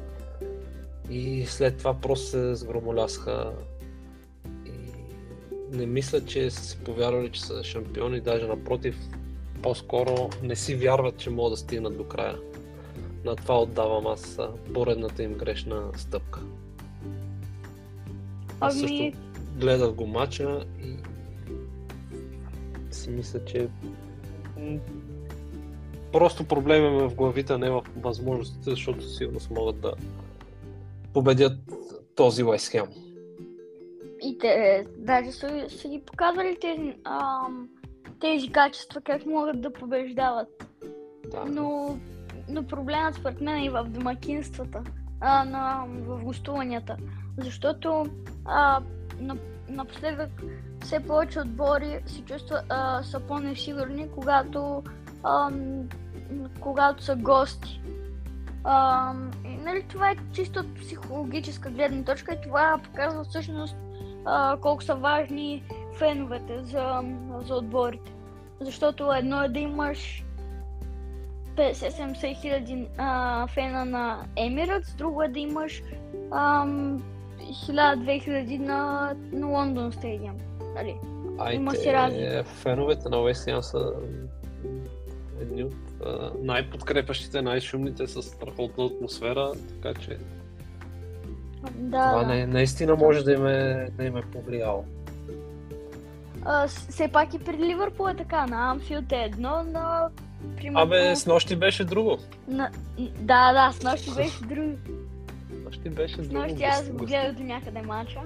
И 1.10 1.46
след 1.46 1.78
това 1.78 1.94
просто 1.94 2.28
се 2.28 2.56
сгромолясаха. 2.56 3.52
И 4.66 4.72
не 5.78 5.86
мисля, 5.86 6.26
че 6.26 6.52
са 6.52 6.64
си 6.64 6.78
повярвали, 6.86 7.32
че 7.32 7.42
са 7.42 7.64
шампиони, 7.64 8.22
даже 8.22 8.48
напротив, 8.48 8.98
по-скоро 9.62 10.30
не 10.44 10.56
си 10.56 10.76
вярват, 10.76 11.18
че 11.18 11.30
могат 11.30 11.54
да 11.54 11.58
стигнат 11.58 11.98
до 11.98 12.04
края. 12.04 12.38
На 13.26 13.36
това 13.36 13.62
отдавам 13.62 14.08
аз 14.08 14.40
поредната 14.74 15.24
им 15.24 15.34
грешна 15.34 15.90
стъпка. 15.98 16.40
Аз 18.60 18.80
също 18.80 18.98
Ами, 18.98 19.14
гледах 19.56 19.92
го 19.92 20.08
мача 20.08 20.66
и 20.84 20.96
си 23.02 23.10
мисля, 23.10 23.46
че 23.46 23.68
просто 26.12 26.48
проблем 26.48 26.86
е 26.86 27.08
в 27.08 27.16
главите, 27.16 27.54
а 27.54 27.58
не 27.58 27.70
в 27.70 27.84
възможностите, 27.98 28.70
защото 28.70 29.04
със 29.04 29.18
сигурност 29.18 29.52
могат 29.52 29.82
да 29.82 29.94
победят 31.14 31.54
този 32.16 32.44
Хем. 32.72 32.86
и 34.24 34.38
те 34.40 34.86
даже 34.98 35.32
са, 35.32 35.66
са 35.70 35.88
ги 35.88 36.02
показвали 36.06 36.58
тези, 36.62 36.94
ам, 37.04 37.70
тези 38.20 38.52
качества, 38.52 39.02
как 39.02 39.26
могат 39.26 39.62
да 39.62 39.74
побеждават. 39.74 40.68
Да. 41.32 41.46
Но, 41.46 41.98
но 42.50 42.64
проблемът 42.64 43.16
според 43.16 43.42
мен 43.42 43.58
е 43.58 43.66
и 43.66 43.70
в 43.70 43.84
домакинствата, 43.84 44.84
а, 45.20 45.46
на, 45.46 45.86
в 45.88 46.24
гостуванията. 46.24 46.98
Защото 47.38 48.06
а, 48.46 48.82
на, 49.20 49.38
напоследък 49.68 50.30
все 50.84 51.00
повече 51.00 51.40
отбори 51.40 52.00
се 52.06 52.22
чувстват, 52.22 52.66
а, 52.70 53.04
са 53.04 53.20
по-несигурни, 53.20 54.08
когато, 54.16 54.84
ам, 55.24 55.90
когато 56.60 57.04
са 57.04 57.16
гости. 57.16 57.82
Ам, 58.64 59.32
и, 59.46 59.58
нали, 59.58 59.86
това 59.90 60.12
е 60.12 60.16
чисто 60.32 60.74
психологическа 60.74 61.70
гледна 61.70 62.04
точка 62.04 62.34
и 62.34 62.42
това 62.44 62.80
показва 62.84 63.24
всъщност 63.24 63.76
а, 64.26 64.58
колко 64.62 64.84
са 64.84 64.96
важни 64.96 65.64
феновете 65.98 66.64
за, 66.64 67.02
за 67.46 67.56
отборите. 67.56 68.12
Защото 68.60 69.14
едно 69.14 69.44
е 69.44 69.50
да 69.50 69.60
имаш 69.60 70.24
50-70 71.56 72.42
хиляди 72.42 72.88
а, 72.98 73.48
фена 73.48 73.86
на 73.86 74.26
Emirates, 74.38 74.96
друго 74.98 75.24
е 75.24 75.28
да 75.28 75.40
имаш 75.40 75.84
1000-2000 77.52 78.58
на, 78.58 79.14
на 79.32 79.48
Лондон 79.48 79.92
стадиум. 79.92 80.38
Нали? 80.76 80.96
Има 81.54 81.72
си 81.72 81.94
разлика. 81.94 82.44
феновете 82.44 83.10
на 83.10 83.22
Уест 83.22 83.44
Хем 83.44 83.62
са 83.62 83.94
едни 85.42 85.64
от 85.64 85.76
най-подкрепящите, 86.42 87.42
най-шумните 87.42 88.08
с 88.08 88.24
страхотна 88.24 88.86
атмосфера, 88.86 89.52
така 89.70 90.02
че 90.02 90.18
Да, 91.76 92.10
това 92.10 92.24
да. 92.24 92.26
не, 92.26 92.48
наистина 92.48 92.96
може 92.96 93.24
да 93.24 93.34
им 93.34 93.48
е, 93.48 93.90
да 93.98 94.04
им 94.04 94.18
е 94.18 94.22
повлияло. 94.22 94.86
А, 96.46 96.68
все 96.68 97.08
пак 97.08 97.34
и 97.34 97.40
при 97.40 97.58
Ливърпул 97.58 98.08
е 98.10 98.16
така, 98.16 98.48
на 98.48 98.72
Амфилд 98.72 99.12
е 99.12 99.16
едно, 99.16 99.64
на... 99.64 100.10
Примерно, 100.58 100.80
Абе, 100.80 101.16
с 101.16 101.26
нощи 101.26 101.56
беше 101.56 101.84
друго. 101.84 102.18
на... 102.48 102.72
Да, 103.20 103.54
да, 103.54 103.72
с 103.72 103.84
нощи 103.84 104.10
беше 104.16 104.42
друго. 104.42 104.78
Нощи 105.86 105.96
беше 105.96 106.24
С 106.24 106.28
друго. 106.28 106.44
нощи 106.44 106.64
аз 106.64 106.90
го 106.90 107.06
гледах 107.06 107.36
до 107.36 107.44
някъде 107.44 107.82
мача. 107.82 108.20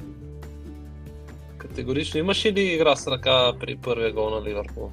Категорично 1.57 2.19
имаше 2.19 2.53
ли 2.53 2.61
игра 2.61 2.95
с 2.95 3.07
ръка 3.07 3.53
при 3.59 3.77
първия 3.77 4.13
гол 4.13 4.29
на 4.29 4.49
Ливърпул? 4.49 4.91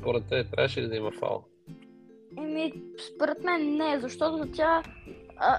Според 0.00 0.24
те, 0.28 0.44
трябваше 0.44 0.82
ли 0.82 0.88
да 0.88 0.96
има 0.96 1.10
фал? 1.10 1.44
Еми, 2.38 2.72
според 3.14 3.44
мен 3.44 3.76
не, 3.76 4.00
защото 4.00 4.52
тя, 4.52 4.82
а, 5.36 5.58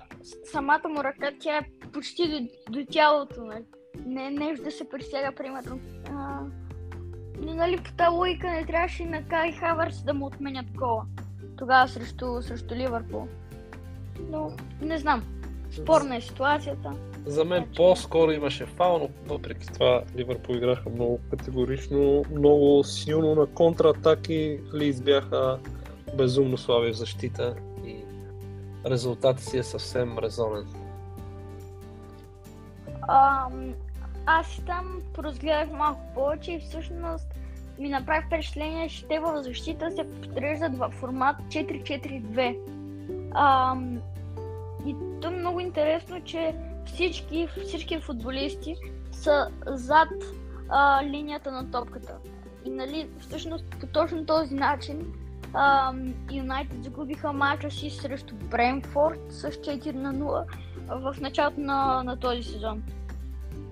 самата 0.51 0.89
му 0.89 1.03
ръка, 1.03 1.31
тя 1.39 1.57
е 1.57 1.89
почти 1.93 2.27
до, 2.27 2.47
до 2.71 2.85
тялото, 2.91 3.45
нали? 3.45 3.63
Не, 4.05 4.29
нещо 4.31 4.63
да 4.63 4.71
се 4.71 4.89
присяга, 4.89 5.31
примерно. 5.35 5.79
А, 6.09 6.39
но, 7.41 7.53
нали, 7.53 7.77
по 7.77 7.91
тази 7.93 8.15
логика 8.15 8.51
не 8.51 8.65
трябваше 8.65 9.03
и 9.03 9.05
на 9.05 9.23
Кай 9.23 9.51
Хавърс 9.51 10.03
да 10.03 10.13
му 10.13 10.25
отменят 10.25 10.65
гола. 10.75 11.05
Тогава 11.57 11.87
срещу, 11.87 12.41
срещу 12.41 12.75
Ливърпул. 12.75 13.27
Но, 14.29 14.51
не 14.81 14.97
знам. 14.97 15.38
Спорна 15.71 16.15
е 16.15 16.21
ситуацията. 16.21 16.91
За 17.25 17.45
мен 17.45 17.67
по-скоро 17.75 18.31
имаше 18.31 18.65
фал, 18.65 18.99
но 18.99 19.33
въпреки 19.33 19.67
това 19.67 20.03
Ливърпул 20.17 20.53
играха 20.53 20.89
много 20.89 21.19
категорично, 21.29 22.23
много 22.31 22.83
силно 22.83 23.35
на 23.35 23.45
контратаки. 23.45 24.59
Лиз 24.73 25.01
бяха 25.01 25.59
безумно 26.17 26.57
слаби 26.57 26.91
в 26.93 26.97
защита 26.97 27.55
и 27.85 27.95
резултатът 28.85 29.43
си 29.43 29.57
е 29.57 29.63
съвсем 29.63 30.17
резонен. 30.17 30.67
А, 33.01 33.47
аз 34.25 34.61
там 34.65 35.01
поразгледах 35.13 35.71
малко 35.71 36.01
повече 36.15 36.51
и 36.51 36.59
всъщност 36.59 37.27
ми 37.79 37.89
направи 37.89 38.25
впечатление, 38.27 38.89
че 38.89 39.05
те 39.07 39.19
в 39.19 39.43
защита 39.43 39.91
се 39.91 40.03
подреждат 40.21 40.77
в 40.77 40.89
формат 40.99 41.35
4-4-2. 41.37 42.57
А, 43.31 43.75
много 45.39 45.59
интересно, 45.59 46.23
че 46.23 46.55
всички, 46.85 47.47
всички 47.65 47.99
футболисти 47.99 48.75
са 49.11 49.47
зад 49.67 50.09
а, 50.69 51.03
линията 51.05 51.51
на 51.51 51.71
топката. 51.71 52.13
И 52.65 52.69
нали, 52.69 53.09
всъщност 53.19 53.65
по 53.79 53.87
точно 53.87 54.25
този 54.25 54.53
начин 54.53 55.13
Юнайтед 56.31 56.83
загубиха 56.83 57.33
мача 57.33 57.71
си 57.71 57.89
срещу 57.89 58.35
Бренфорд 58.35 59.19
с 59.29 59.51
4 59.51 59.91
на 59.91 60.13
0 60.13 60.45
в 60.87 61.21
началото 61.21 61.61
на, 61.61 62.03
на 62.03 62.19
този 62.19 62.43
сезон. 62.43 62.83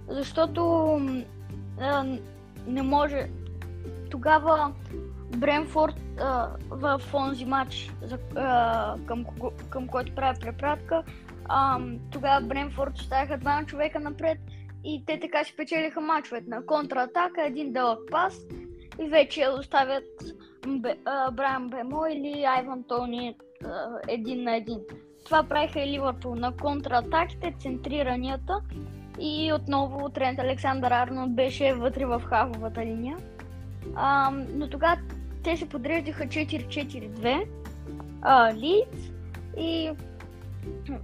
Защото 0.07 0.91
а, 1.79 2.05
не 2.67 2.81
може. 2.81 3.29
Тогава 4.09 4.73
Бренфорд 5.37 5.95
а, 6.19 6.49
в 6.69 7.01
онзи 7.13 7.45
матч, 7.45 7.91
за, 8.01 8.17
а, 8.35 8.95
към, 9.05 9.25
към 9.69 9.87
който 9.87 10.15
прави 10.15 10.39
препратка, 10.39 11.03
а, 11.49 11.79
тогава 12.11 12.47
Бренфорд 12.47 12.97
оставяха 12.97 13.37
два 13.37 13.63
човека 13.65 13.99
напред 13.99 14.37
и 14.83 15.03
те 15.05 15.19
така 15.19 15.43
си 15.43 15.55
печелиха 15.57 16.01
мачовете 16.01 16.49
на 16.49 16.65
контратака, 16.65 17.45
един 17.45 17.73
дълъг 17.73 17.99
пас 18.11 18.39
и 19.01 19.09
вече 19.09 19.47
оставят 19.59 20.03
Брайан 21.31 21.69
Бемо 21.69 22.05
или 22.11 22.43
Айван 22.43 22.83
Тони 22.83 23.35
един 24.07 24.43
на 24.43 24.55
един. 24.55 24.79
Това 25.25 25.43
правиха 25.43 25.79
и 25.79 25.91
Ливърпул 25.91 26.35
на 26.35 26.51
контратаките, 26.57 27.55
центриранията 27.59 28.61
и 29.19 29.53
отново 29.53 30.09
Трент 30.09 30.39
Александър 30.39 30.91
Арнолд 30.91 31.35
беше 31.35 31.73
вътре 31.73 32.05
в 32.05 32.21
хавовата 32.25 32.85
линия. 32.85 33.17
А, 33.95 34.31
но 34.53 34.69
тогава 34.69 34.97
те 35.43 35.57
се 35.57 35.69
подреждаха 35.69 36.23
4-4-2 36.23 37.47
Лидс 38.53 39.11
и 39.57 39.91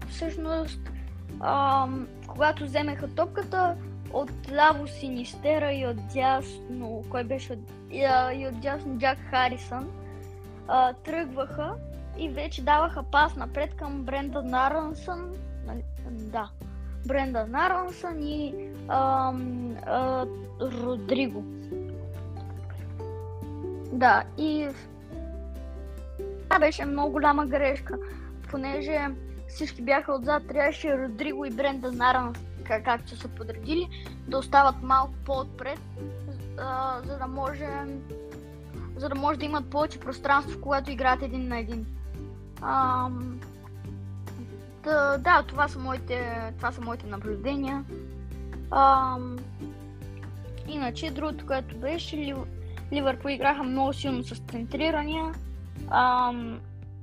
всъщност 0.09 0.79
а, 1.39 1.87
когато 2.27 2.63
вземеха 2.63 3.07
топката 3.07 3.75
от 4.13 4.31
ляво 4.51 4.87
Синистера 4.87 5.73
и 5.73 5.87
от 5.87 5.97
дясно, 6.13 7.03
кой 7.09 7.23
беше 7.23 7.59
и, 7.91 8.47
от 8.47 8.59
дясно 8.59 8.97
Джак 8.97 9.17
Харисън, 9.29 9.89
а, 10.67 10.93
тръгваха 10.93 11.75
и 12.17 12.29
вече 12.29 12.63
даваха 12.63 13.03
пас 13.03 13.35
напред 13.35 13.75
към 13.75 14.03
Бренда 14.03 14.41
Нарансън, 14.41 15.31
нали, 15.65 15.83
да, 16.11 16.49
Бренда 17.07 17.47
Нарансън 17.47 18.23
и 18.23 18.69
а, 18.87 19.33
а, 19.85 20.25
Родриго. 20.61 21.43
Да, 23.91 24.23
и 24.37 24.67
това 26.43 26.59
беше 26.59 26.85
много 26.85 27.11
голяма 27.11 27.45
грешка, 27.45 27.97
понеже 28.49 29.07
всички 29.53 29.81
бяха 29.81 30.13
отзад, 30.13 30.47
трябваше 30.47 30.97
Родриго 30.97 31.45
и 31.45 31.51
Бренда 31.51 31.91
Нарансън 31.91 32.45
как, 32.63 32.85
както 32.85 33.17
са 33.17 33.27
подредили, 33.27 33.89
да 34.27 34.37
остават 34.37 34.75
малко 34.83 35.13
по-отпред, 35.25 35.79
а, 36.57 37.01
за 37.05 37.17
да 37.17 37.27
може 37.27 37.69
за 38.95 39.09
да 39.09 39.15
може 39.15 39.39
да 39.39 39.45
имат 39.45 39.69
повече 39.69 39.99
пространство, 39.99 40.61
когато 40.61 40.91
играят 40.91 41.21
един 41.21 41.47
на 41.47 41.59
един. 41.59 41.85
А, 42.61 43.09
да, 44.83 45.17
да, 45.17 45.43
това 45.47 45.67
са 45.67 45.79
моите, 45.79 46.51
това 46.57 46.71
са 46.71 46.81
моите 46.81 47.07
наблюдения. 47.07 47.85
А, 48.71 49.17
иначе, 50.67 51.11
другото, 51.11 51.45
което 51.45 51.77
беше, 51.77 52.35
Ливърпул 52.93 53.29
играха 53.29 53.63
много 53.63 53.93
силно 53.93 54.23
с 54.23 54.41
центрирания. 54.51 55.33
А, 55.89 56.33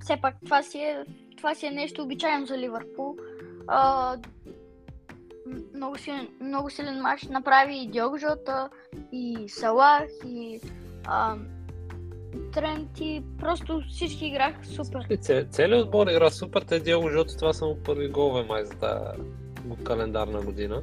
все 0.01 0.17
пак 0.17 0.35
това 0.45 0.63
си, 0.63 0.79
е, 0.79 1.05
това 1.41 1.55
си 1.55 1.67
е 1.67 1.71
нещо 1.71 2.03
обичайно 2.03 2.47
за 2.47 2.59
Ливърпул. 2.59 3.17
А, 3.67 4.17
много 5.75 5.99
силен, 5.99 6.29
много 6.41 6.71
силен 6.71 7.01
матч 7.01 7.23
направи 7.23 7.77
и 7.77 7.87
Диог 7.87 8.19
Жота, 8.19 8.69
и 9.13 9.49
Салах, 9.49 10.09
и 10.27 10.61
а, 11.07 11.37
Трент 12.53 13.01
и 13.01 13.23
просто 13.39 13.83
всички 13.89 14.27
играха 14.27 14.65
супер. 14.65 15.19
целият 15.51 15.85
отбор 15.85 16.07
игра 16.07 16.31
супер, 16.31 16.63
те 16.63 16.81
Диого 16.81 17.11
Жота 17.11 17.37
това 17.37 17.53
са 17.53 17.67
му 17.67 17.77
първи 17.85 18.09
голове 18.09 18.43
май 18.49 18.65
за 18.65 18.75
тази 18.75 19.23
календарна 19.85 20.41
година. 20.41 20.83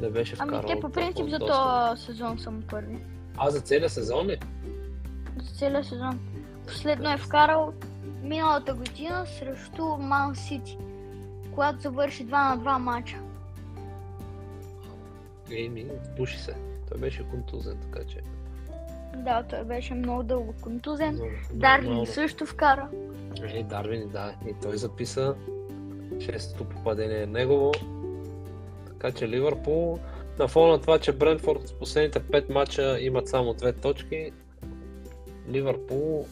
Не 0.00 0.10
беше 0.10 0.34
вкарал. 0.34 0.60
Ами 0.64 0.74
те 0.74 0.80
по 0.80 0.90
принцип 0.90 1.28
за 1.28 1.38
този 1.38 2.02
сезон 2.02 2.38
са 2.38 2.50
му 2.50 2.62
първи. 2.70 2.98
А, 3.36 3.50
за 3.50 3.60
целия 3.60 3.90
сезон 3.90 4.26
ли? 4.26 4.38
За 5.42 5.54
целия 5.54 5.84
сезон. 5.84 6.20
Последно 6.66 7.12
е 7.12 7.16
вкарал 7.16 7.72
миналата 8.22 8.74
година 8.74 9.26
срещу 9.26 9.84
Ман 9.98 10.36
Сити, 10.36 10.78
когато 11.54 11.80
завърши 11.80 12.26
2 12.26 12.30
на 12.30 12.58
2 12.58 12.78
мача. 12.78 13.16
Еми, 15.50 15.86
пуши 16.16 16.38
се. 16.38 16.54
Той 16.88 16.98
беше 16.98 17.28
контузен, 17.30 17.78
така 17.82 18.04
че. 18.04 18.20
Да, 19.16 19.42
той 19.42 19.64
беше 19.64 19.94
много 19.94 20.22
дълго 20.22 20.54
контузен. 20.60 21.14
Много, 21.14 21.30
Дарвин 21.52 21.90
много... 21.90 22.06
също 22.06 22.46
вкара. 22.46 22.88
Е, 23.42 23.62
Дарвин, 23.62 24.08
да. 24.08 24.34
И 24.48 24.54
той 24.62 24.76
записа 24.76 25.34
шестото 26.20 26.64
попадение 26.64 27.22
е 27.22 27.26
негово. 27.26 27.72
Така 28.86 29.12
че 29.12 29.28
Ливърпул, 29.28 29.98
на 30.38 30.48
фона 30.48 30.72
на 30.72 30.80
това, 30.80 30.98
че 30.98 31.12
Брентфорд 31.12 31.68
с 31.68 31.72
последните 31.72 32.20
5 32.20 32.52
мача 32.52 33.00
имат 33.00 33.28
само 33.28 33.54
две 33.54 33.72
точки, 33.72 34.32
Ливърпул 35.48 36.26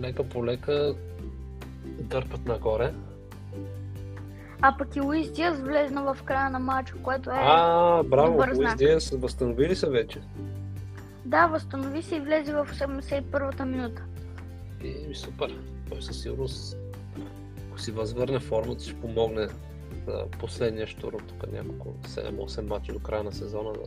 лека 0.00 0.24
по 0.24 0.46
лека 0.46 0.94
дърпат 2.00 2.46
нагоре. 2.46 2.92
А 4.62 4.76
пък 4.78 4.96
и 4.96 5.00
Луис 5.00 5.32
Диас 5.32 5.60
влезна 5.60 6.14
в 6.14 6.22
края 6.22 6.50
на 6.50 6.58
матча, 6.58 6.94
което 7.02 7.30
е 7.30 7.34
А, 7.36 8.02
браво, 8.02 8.32
добър 8.32 8.52
Луис 8.56 8.74
Диас 8.74 9.10
възстанови 9.10 9.68
ли 9.68 9.76
се 9.76 9.90
вече? 9.90 10.20
Да, 11.24 11.46
възстанови 11.46 12.02
се 12.02 12.16
и 12.16 12.20
влезе 12.20 12.52
в 12.52 12.66
71-та 12.72 13.64
минута. 13.64 14.04
И 14.84 15.14
супер. 15.14 15.58
Той 15.88 16.02
със 16.02 16.22
сигурност, 16.22 16.76
ако 17.68 17.80
си 17.80 17.92
възвърне 17.92 18.38
формата, 18.38 18.84
ще 18.84 19.00
помогне 19.00 19.48
за 20.06 20.26
последния 20.38 20.86
штур 20.86 21.12
тук 21.12 21.52
няколко 21.52 21.94
7-8 22.08 22.60
мача 22.60 22.92
до 22.92 22.98
края 22.98 23.24
на 23.24 23.32
сезона 23.32 23.72
да 23.72 23.84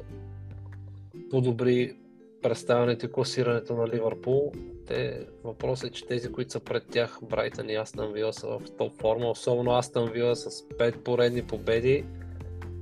подобри 1.29 1.97
представянето 2.43 3.05
и 3.05 3.11
класирането 3.11 3.75
на 3.75 3.87
Ливърпул. 3.87 4.51
Те, 4.87 5.27
въпросът 5.43 5.89
е, 5.89 5.93
че 5.93 6.07
тези, 6.07 6.31
които 6.31 6.51
са 6.51 6.59
пред 6.59 6.87
тях, 6.91 7.19
Брайтън 7.29 7.69
и 7.69 7.75
Астън 7.75 8.13
Вила 8.13 8.33
са 8.33 8.47
в 8.47 8.61
топ 8.77 8.99
форма, 9.01 9.29
особено 9.29 9.77
Астън 9.77 10.09
Вила 10.11 10.35
с 10.35 10.49
5 10.49 10.97
поредни 10.97 11.43
победи, 11.43 12.05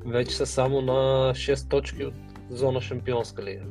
вече 0.05 0.35
са 0.35 0.45
само 0.45 0.81
на 0.81 0.93
6 1.33 1.69
точки 1.69 2.05
от 2.05 2.13
зона 2.49 2.81
Шампионска 2.81 3.43
лига. 3.43 3.65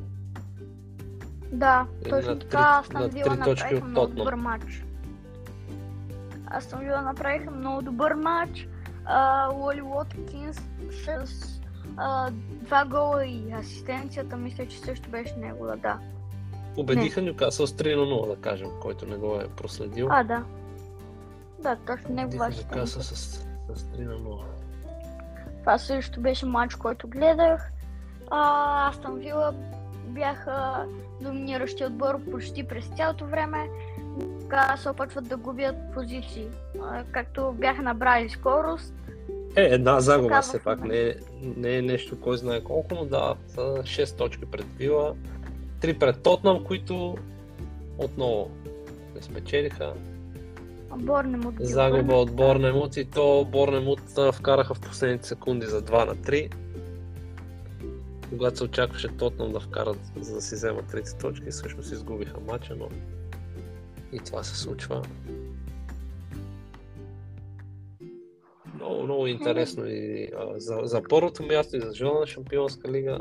Да, 1.51 1.87
точно 2.09 2.39
така 2.39 2.81
Астън 2.81 3.09
Вила 3.09 3.35
направиха 3.35 3.85
много 3.85 4.13
добър 4.13 4.35
матч. 4.35 4.85
Астън 6.45 6.79
Вила 6.79 7.01
направиха 7.01 7.51
много 7.51 7.81
добър 7.81 8.13
матч. 8.13 8.67
Уоли 9.53 9.81
Уоткинс 9.81 10.57
с 11.25 11.50
а, 11.97 12.31
два 12.51 12.85
гола 12.85 13.25
и 13.25 13.51
асистенцията, 13.53 14.37
мисля, 14.37 14.67
че 14.67 14.79
също 14.79 15.09
беше 15.09 15.35
негова, 15.35 15.77
да. 15.77 15.99
Победиха 16.75 17.21
Нюкасъл 17.21 17.67
с 17.67 17.73
3 17.73 17.95
на 17.95 18.01
0, 18.01 18.35
да 18.35 18.41
кажем, 18.41 18.69
който 18.81 19.05
не 19.05 19.15
го 19.15 19.35
е 19.35 19.47
проследил. 19.47 20.07
А, 20.09 20.23
да. 20.23 20.43
Да, 21.59 21.77
точно 21.87 22.15
негова 22.15 22.47
асистенция. 22.47 22.77
Нюкасъл 22.77 23.01
с, 23.03 23.15
с 23.75 23.83
3 23.83 24.05
на 24.05 24.13
0. 24.13 24.41
Това 25.59 25.77
също 25.77 26.21
беше 26.21 26.45
матч, 26.45 26.75
който 26.75 27.07
гледах. 27.07 27.71
А, 28.29 28.89
Астон 28.89 29.19
Вила 29.19 29.53
бяха 30.07 30.85
доминиращи 31.21 31.85
отбор 31.85 32.31
почти 32.31 32.67
през 32.67 32.87
цялото 32.87 33.25
време. 33.25 33.69
Сега 34.41 34.77
се 34.77 34.89
опитват 34.89 35.27
да 35.27 35.37
губят 35.37 35.75
позиции. 35.93 36.47
Както 37.11 37.55
бяха 37.59 37.81
набрали 37.81 38.29
скорост, 38.29 38.93
е, 39.55 39.63
една 39.63 39.99
загуба 39.99 40.41
все 40.41 40.59
пак, 40.59 40.83
не 40.83 40.99
е, 40.99 41.13
не 41.57 41.77
е 41.77 41.81
нещо 41.81 42.21
кой 42.21 42.37
знае 42.37 42.63
колко, 42.63 42.95
но 42.95 43.05
да, 43.05 43.35
са 43.47 43.61
6 43.61 44.17
точки 44.17 44.45
пред 44.45 44.65
Вила, 44.77 45.15
3 45.81 45.99
пред 45.99 46.21
Тотнам, 46.21 46.63
които 46.63 47.17
отново 47.97 48.51
не 49.15 49.21
спечелиха. 49.21 49.93
Борнемут 50.97 51.55
Загуба 51.59 52.15
от 52.15 52.31
Борнемут 52.31 52.97
и 52.97 53.05
то 53.05 53.45
Борнемут 53.51 53.99
вкараха 54.33 54.73
в 54.73 54.81
последните 54.81 55.27
секунди 55.27 55.65
за 55.65 55.81
2 55.81 56.05
на 56.05 56.15
3. 56.15 56.53
Когато 58.29 58.57
се 58.57 58.63
очакваше 58.63 59.07
Тотнам 59.07 59.51
да 59.51 59.59
вкарат, 59.59 59.97
за 60.19 60.35
да 60.35 60.41
си 60.41 60.55
вземат 60.55 60.87
трите 60.87 61.17
точки, 61.17 61.51
всъщност 61.51 61.91
изгубиха 61.91 62.39
матча, 62.47 62.75
но 62.79 62.87
и 64.11 64.19
това 64.19 64.43
се 64.43 64.57
случва. 64.57 65.01
Много, 69.03 69.27
интересно 69.27 69.87
и 69.87 70.29
а, 70.37 70.59
за, 70.59 70.79
за 70.83 71.01
първото 71.09 71.43
място 71.43 71.77
и 71.77 71.81
за 71.81 71.93
жена 71.93 72.19
на 72.19 72.27
Шампионска 72.27 72.91
лига. 72.91 73.19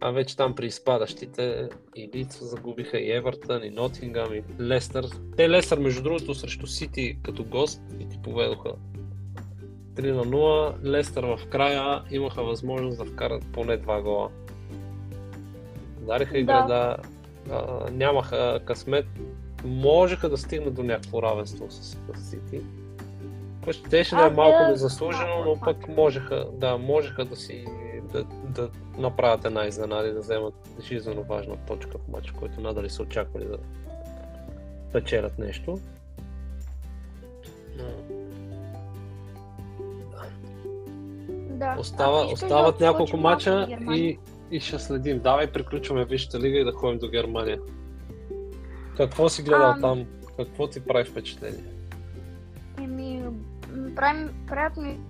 А 0.00 0.10
вече 0.10 0.36
там 0.36 0.54
при 0.54 0.66
изпадащите 0.66 1.68
и 1.96 2.10
Лиц 2.14 2.38
загубиха 2.40 2.98
и 2.98 3.12
Евертън, 3.12 3.64
и 3.64 3.70
Нотингам, 3.70 4.34
и 4.34 4.42
Лестър. 4.60 5.06
Те 5.36 5.50
Лестър, 5.50 5.78
между 5.78 6.02
другото, 6.02 6.34
срещу 6.34 6.66
Сити 6.66 7.18
като 7.22 7.44
гост 7.44 7.82
и 8.00 8.08
ти 8.08 8.18
поведоха 8.22 8.72
3 9.94 10.12
на 10.12 10.24
0. 10.24 10.84
Лестър 10.84 11.24
в 11.24 11.46
края 11.48 12.02
имаха 12.10 12.42
възможност 12.42 12.98
да 12.98 13.04
вкарат 13.04 13.44
поне 13.52 13.78
2 13.78 14.02
гола. 14.02 14.30
Дариха 16.00 16.38
игра, 16.38 16.66
да. 16.66 16.96
а, 17.50 17.90
нямаха 17.90 18.60
късмет. 18.64 19.06
Можеха 19.64 20.28
да 20.28 20.36
стигнат 20.36 20.74
до 20.74 20.82
някакво 20.82 21.22
равенство 21.22 21.66
с 21.70 21.98
Сити. 22.14 22.60
Щеше 23.72 24.14
да 24.14 24.22
е 24.22 24.26
А, 24.26 24.30
малко 24.30 24.70
незаслужено, 24.70 25.44
но 25.44 25.60
пък 25.60 25.88
можеха, 25.88 26.46
да, 26.52 26.78
можеха 26.78 27.24
да 27.24 27.36
си 27.36 27.64
да, 28.12 28.24
да 28.44 28.70
направят 28.98 29.44
една 29.44 29.66
изненада 29.66 30.08
и 30.08 30.12
да 30.12 30.20
вземат 30.20 30.54
жизненно 30.82 31.22
важна 31.22 31.56
точка 31.56 31.98
в 31.98 32.08
матча, 32.08 32.32
който 32.38 32.60
надали 32.60 32.90
са 32.90 33.02
очаквали 33.02 33.44
да 33.44 33.58
печелят 34.92 35.38
нещо. 35.38 35.78
Но... 37.76 37.84
Да. 41.30 41.76
Остава, 41.78 42.24
да 42.24 42.32
остават 42.32 42.80
няколко 42.80 43.16
мача 43.16 43.66
и, 43.92 44.18
и 44.50 44.60
ще 44.60 44.78
следим. 44.78 45.18
Давай, 45.18 45.52
приключваме 45.52 46.04
Висшата 46.04 46.40
лига 46.40 46.58
и 46.58 46.64
да 46.64 46.72
ходим 46.72 46.98
до 46.98 47.08
Германия. 47.08 47.60
Какво 48.96 49.28
си 49.28 49.42
гледал 49.42 49.70
Ам. 49.70 49.80
там? 49.80 50.06
Какво 50.36 50.66
ти 50.66 50.80
прави 50.84 51.04
впечатление? 51.04 51.64
Правим, 53.96 54.46
правят 54.46 54.76
ми... 54.76 55.00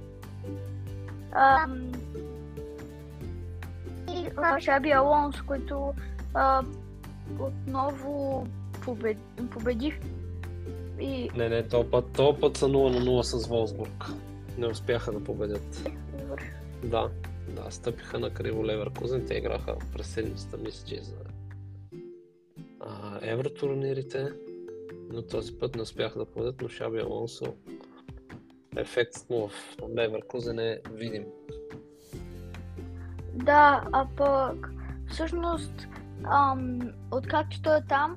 И 4.14 4.31
Шаби 4.61 4.90
Алонс, 4.90 5.42
които 5.42 5.94
а, 6.35 6.62
отново 7.38 8.47
побед, 8.85 9.18
победих. 9.51 10.01
И 11.01 11.31
Не, 11.37 11.49
не, 11.49 11.68
този 11.68 11.90
път, 11.90 12.12
този 12.12 12.40
път 12.40 12.57
са 12.57 12.66
0 12.66 12.70
на 12.70 13.01
0 13.01 13.23
с 13.23 13.47
Волсбург. 13.47 14.05
Не 14.59 14.66
успяха 14.66 15.12
да 15.12 15.25
победят. 15.25 15.90
Да, 16.85 17.11
да, 17.49 17.70
стъпиха 17.70 18.18
на 18.18 18.31
криво 18.31 18.66
Леверкузен. 18.66 19.27
Те 19.27 19.35
играха 19.35 19.77
през 19.92 20.07
седмицата, 20.07 20.57
мисля, 20.57 20.87
че 20.87 21.03
за 21.03 21.16
евротурнирите. 23.23 24.29
Но 25.11 25.23
този 25.23 25.59
път 25.59 25.75
не 25.77 25.83
успяха 25.83 26.18
да 26.18 26.25
победят, 26.25 26.62
но 26.62 26.68
Шаби 26.68 26.99
Алонсо 26.99 27.55
ефектът 28.77 29.31
му 29.31 29.49
в 29.49 29.77
Леверкузен 29.97 30.59
е 30.59 30.79
видим. 30.93 31.25
Да, 33.35 33.85
а 33.93 34.07
пък 34.17 34.71
всъщност, 35.11 35.89
ам, 36.25 36.81
откакто 37.11 37.63
той 37.63 37.77
е 37.77 37.85
там, 37.89 38.17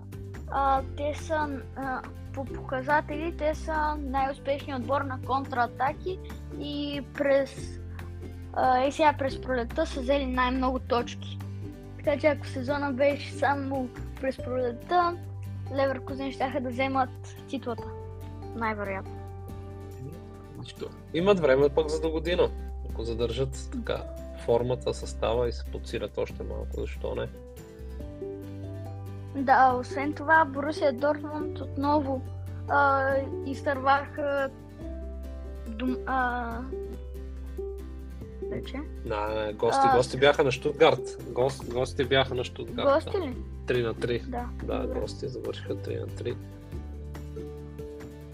а, 0.51 0.81
те 0.97 1.13
са 1.13 1.61
а, 1.75 2.01
по 2.33 2.45
показатели, 2.45 3.37
те 3.37 3.55
са 3.55 3.95
най-успешният 3.99 4.81
отбор 4.81 5.01
на 5.01 5.19
контратаки 5.21 6.19
и 6.59 7.03
през 7.13 7.79
а, 8.53 8.85
и 8.85 8.91
сега 8.91 9.15
през 9.17 9.41
пролетта 9.41 9.85
са 9.85 10.01
взели 10.01 10.25
най-много 10.25 10.79
точки. 10.79 11.39
Така 11.97 12.19
че 12.19 12.27
ако 12.27 12.45
сезона 12.45 12.93
беше 12.93 13.31
само 13.31 13.89
през 14.21 14.37
пролетта, 14.37 15.17
Леверкузен 15.75 16.31
ще 16.31 16.59
да 16.59 16.69
вземат 16.69 17.09
титлата. 17.47 17.87
Най-вероятно. 18.55 19.16
Нищо. 20.67 20.89
Имат 21.13 21.39
време 21.39 21.69
пък 21.69 21.89
за 21.89 22.01
до 22.01 22.11
година. 22.11 22.49
Ако 22.89 23.03
задържат 23.03 23.69
така 23.71 24.03
формата, 24.45 24.93
състава 24.93 25.47
и 25.47 25.51
се 25.51 25.65
подсилят 25.65 26.17
още 26.17 26.43
малко, 26.43 26.67
защо 26.77 27.15
не? 27.15 27.27
Да, 29.35 29.73
освен 29.79 30.13
това, 30.13 30.45
Борусия 30.45 30.93
Дортмунд 30.93 31.59
отново 31.59 32.21
а, 32.69 33.13
изтърваха 33.45 34.49
дум, 35.67 35.97
а, 36.05 36.59
вече. 38.49 38.77
На 39.05 39.53
гости, 39.53 39.87
А. 39.91 39.97
гости 39.97 40.17
бяха 40.17 40.43
на 40.43 40.51
Штутгарт. 40.51 41.23
Гост, 41.29 41.73
гости 41.73 42.03
бяха 42.03 42.35
на 42.35 42.43
Штутгарт. 42.43 42.85
Гости 42.93 43.17
ли? 43.17 43.35
3 43.65 43.83
на 43.83 43.93
3. 43.93 44.23
Да. 44.25 44.45
Да, 44.63 44.79
добре. 44.79 44.99
гости 44.99 45.27
завършиха 45.27 45.75
3 45.75 45.99
на 45.99 46.07
3. 46.07 46.35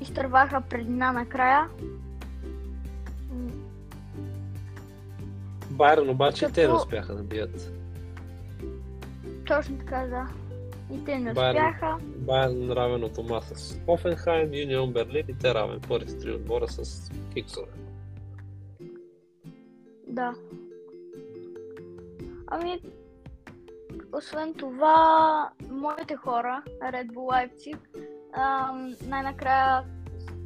Изтърваха 0.02 0.62
предина 0.62 1.12
накрая. 1.12 1.67
Байерн 5.74 6.10
обаче 6.10 6.46
и 6.46 6.52
те 6.52 6.68
не 6.68 6.74
успяха 6.74 7.16
да 7.16 7.24
бият. 7.24 7.74
Точно 9.48 9.78
така, 9.78 10.06
да. 10.06 10.28
И 10.96 11.06
те 11.06 11.20
не 11.20 11.32
успяха. 11.32 11.98
Байерн 12.02 12.72
равен 12.72 13.04
от 13.04 13.14
дома 13.14 13.42
с 13.42 13.80
Хофенхайм, 13.86 14.54
Юнион 14.54 14.94
Берлин 14.94 15.26
и 15.30 15.38
те 15.38 15.54
равен 15.54 15.82
първите 15.88 16.18
три 16.18 16.32
отбора 16.32 16.68
с 16.68 17.12
Киксове. 17.34 17.72
Да. 20.08 20.34
Ами, 22.48 22.82
освен 24.14 24.54
това, 24.54 25.50
моите 25.70 26.16
хора, 26.16 26.64
Red 26.82 27.08
Bull 27.08 27.50
Leipzig, 27.50 27.78
най-накрая 29.08 29.84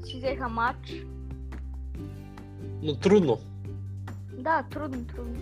си 0.03 0.17
взеха 0.17 0.49
матч. 0.49 1.05
Но 2.83 2.95
трудно. 2.95 3.37
Да, 4.37 4.63
трудно, 4.69 5.05
трудно. 5.07 5.41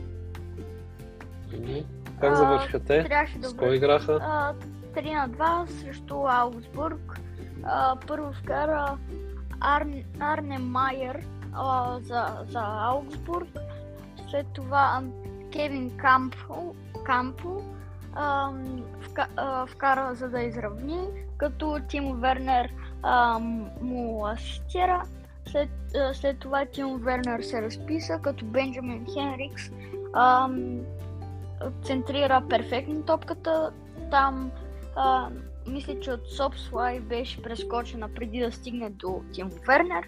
Как 2.22 2.32
А, 2.32 2.36
завършиха 2.36 2.80
те? 2.80 3.04
Трябваше 3.04 3.40
да 3.40 3.50
С 3.50 3.56
кой 3.56 3.76
играха? 3.76 4.20
А, 4.22 4.54
3 4.96 5.14
на 5.14 5.30
2 5.30 5.66
срещу 5.66 6.16
Аугсбург. 6.28 7.20
А, 7.64 7.96
първо 8.08 8.34
вкара 8.34 8.98
Ар... 9.60 9.88
Арне 10.20 10.58
Майер 10.58 11.26
а, 11.54 12.00
за, 12.00 12.46
за 12.50 12.62
Аугсбург. 12.64 13.48
След 14.30 14.48
това 14.54 15.04
Кевин 15.52 15.98
Кампо, 15.98 16.76
Кампо 17.06 17.62
а, 18.16 18.52
вка, 19.02 19.28
а, 19.36 19.66
вкара 19.66 20.16
за 20.16 20.30
да 20.30 20.42
изравни, 20.42 21.08
като 21.38 21.80
Тимо 21.90 22.14
Вернер 22.14 22.74
а, 23.04 23.40
му 23.82 24.28
асистира. 24.28 25.04
След, 25.56 25.70
след 26.14 26.40
това 26.40 26.66
Тимо 26.66 26.98
Вернер 26.98 27.42
се 27.42 27.62
разписа, 27.62 28.20
като 28.22 28.46
Бенджамин 28.46 29.06
Хенрикс 29.14 29.64
а, 30.14 30.48
м, 30.48 30.82
центрира 31.84 32.44
перфектно 32.50 33.04
топката. 33.04 33.72
Там 34.12 34.52
а, 34.96 35.30
мисля, 35.68 36.00
че 36.00 36.12
от 36.12 36.28
Сопслай 36.28 37.00
беше 37.00 37.42
прескочена 37.42 38.10
преди 38.10 38.40
да 38.40 38.52
стигне 38.52 38.90
до 38.90 39.22
Тим 39.34 39.50
Вернер. 39.68 40.08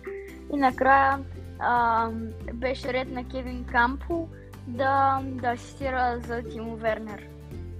И 0.53 0.57
накрая 0.57 1.19
а, 1.59 2.09
беше 2.53 2.93
ред 2.93 3.11
на 3.11 3.27
Кевин 3.27 3.65
Кампо 3.71 4.27
да, 4.67 5.21
да 5.23 5.47
асистира 5.47 6.19
за 6.27 6.43
Тимо 6.43 6.75
Вернер. 6.75 7.27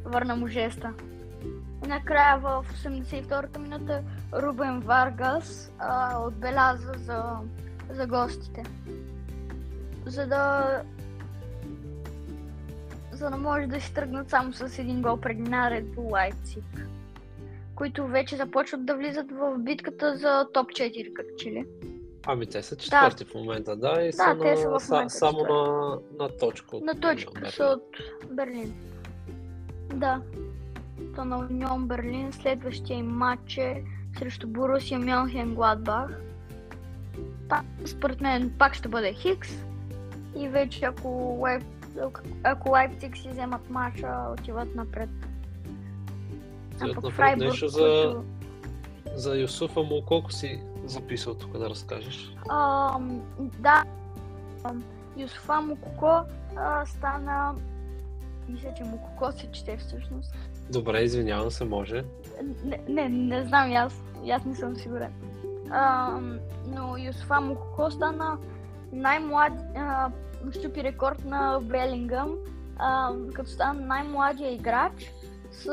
Върна 0.06 0.36
му 0.36 0.48
жеста. 0.48 0.94
Накрая 1.82 2.40
в 2.40 2.66
82-та 2.74 3.60
минута 3.60 4.04
Рубен 4.34 4.80
Варгас 4.80 5.72
а, 5.80 6.20
отбеляза 6.20 6.92
за, 6.98 7.24
за 7.90 8.08
гостите. 8.08 8.64
За 10.06 10.28
да 10.28 10.82
за 13.12 13.30
да 13.30 13.38
може 13.38 13.68
да 13.68 13.82
си 13.82 13.94
тръгнат 13.94 14.30
само 14.30 14.54
с 14.54 14.80
един 14.80 15.02
гол 15.02 15.18
преди 15.18 15.42
на 15.42 15.72
Red 15.72 15.84
Bull 15.84 16.32
Leipzig, 16.32 16.88
които 17.76 18.08
вече 18.08 18.36
започват 18.36 18.86
да 18.86 18.96
влизат 18.96 19.32
в 19.32 19.58
битката 19.58 20.18
за 20.18 20.48
топ 20.54 20.68
4, 20.68 21.14
като 21.14 21.30
че 21.38 21.52
ли. 21.52 21.66
Ами 22.28 22.46
те 22.46 22.64
са 22.64 22.76
четвърти 22.76 23.26
в 23.26 23.34
момента, 23.34 23.76
да, 23.76 24.02
и 24.02 24.14
са, 24.14 24.38
те 24.42 24.52
на, 24.52 24.58
са 24.58 24.70
в 24.70 24.80
са, 24.80 25.06
само 25.08 25.38
четвърти. 25.38 25.54
на, 25.54 26.00
на 26.20 26.38
точка 26.38 26.78
от 26.78 26.84
На 26.84 27.00
точка 27.00 27.52
са 27.52 27.64
от 27.66 27.98
Берлин. 28.32 28.74
Да. 29.94 30.22
То 31.18 31.26
на 31.26 31.38
Унион 31.38 31.88
Берлин 31.88 32.34
следващия 32.34 32.98
им 32.98 33.08
матч 33.08 33.58
е 33.58 33.84
срещу 34.18 34.48
Борусия 34.48 35.00
Мюнхен 35.00 35.56
Гладбах. 35.56 36.22
Пак, 37.50 37.66
според 37.86 38.22
мен 38.22 38.56
пак 38.58 38.74
ще 38.74 38.88
бъде 38.88 39.14
Хикс. 39.14 39.50
И 40.36 40.50
вече 40.50 40.86
ако, 40.86 41.38
Лайп... 41.40 41.64
ако 42.44 42.70
Лайпциг 42.70 43.18
си 43.18 43.30
вземат 43.30 43.70
матча, 43.70 44.26
отиват 44.32 44.76
напред. 44.76 45.10
А 46.80 46.94
пък. 46.94 47.14
Фрайбург, 47.14 47.48
Нещо 47.48 47.68
за- 47.68 47.80
които- 47.80 48.24
За 49.16 49.38
Юсуфа 49.38 49.84
му 49.84 50.06
колко 50.06 50.32
си 50.32 50.62
записал 50.86 51.34
тук 51.34 51.58
да 51.58 51.70
разкажеш? 51.70 52.36
А, 52.50 53.00
да, 53.40 53.84
Юсуфа 55.18 55.62
Мукоко 55.62 56.22
а, 56.56 56.86
стана... 56.86 57.56
Мисля, 58.50 58.74
че 58.78 58.84
Мукоко 58.84 59.32
се 59.32 59.52
чете 59.52 59.78
всъщност. 59.78 60.36
Добре, 60.70 61.02
извинявам 61.02 61.52
се, 61.52 61.66
може. 61.66 62.04
Не, 62.64 62.80
не, 62.90 63.10
не 63.10 63.44
знам, 63.44 63.74
аз, 63.74 64.04
аз 64.32 64.46
не 64.46 64.56
съм 64.56 64.76
сигурен. 64.76 65.14
А, 65.70 66.10
но 66.68 66.98
Юсуфа 66.98 67.42
Мукоко 67.42 67.92
стана 67.92 68.38
най-млад, 68.92 69.54
а, 69.76 70.10
щупи 70.60 70.84
рекорд 70.84 71.26
на 71.26 71.60
Белингъм, 71.64 72.36
а, 72.78 73.12
като 73.34 73.50
стана 73.50 73.82
най-младия 73.82 74.54
играч 74.54 75.12
с, 75.52 75.68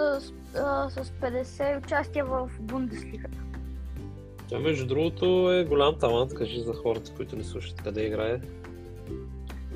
а, 0.56 0.90
с 0.90 1.10
50 1.20 1.84
участия 1.84 2.24
в 2.24 2.50
Бундеслигата. 2.60 3.38
Той, 4.48 4.58
между 4.58 4.86
другото, 4.86 5.52
е 5.52 5.64
голям 5.64 5.98
талант. 5.98 6.34
Кажи 6.34 6.60
за 6.60 6.74
хората, 6.74 7.14
които 7.16 7.36
не 7.36 7.44
слушат 7.44 7.82
къде 7.82 8.06
играе. 8.06 8.40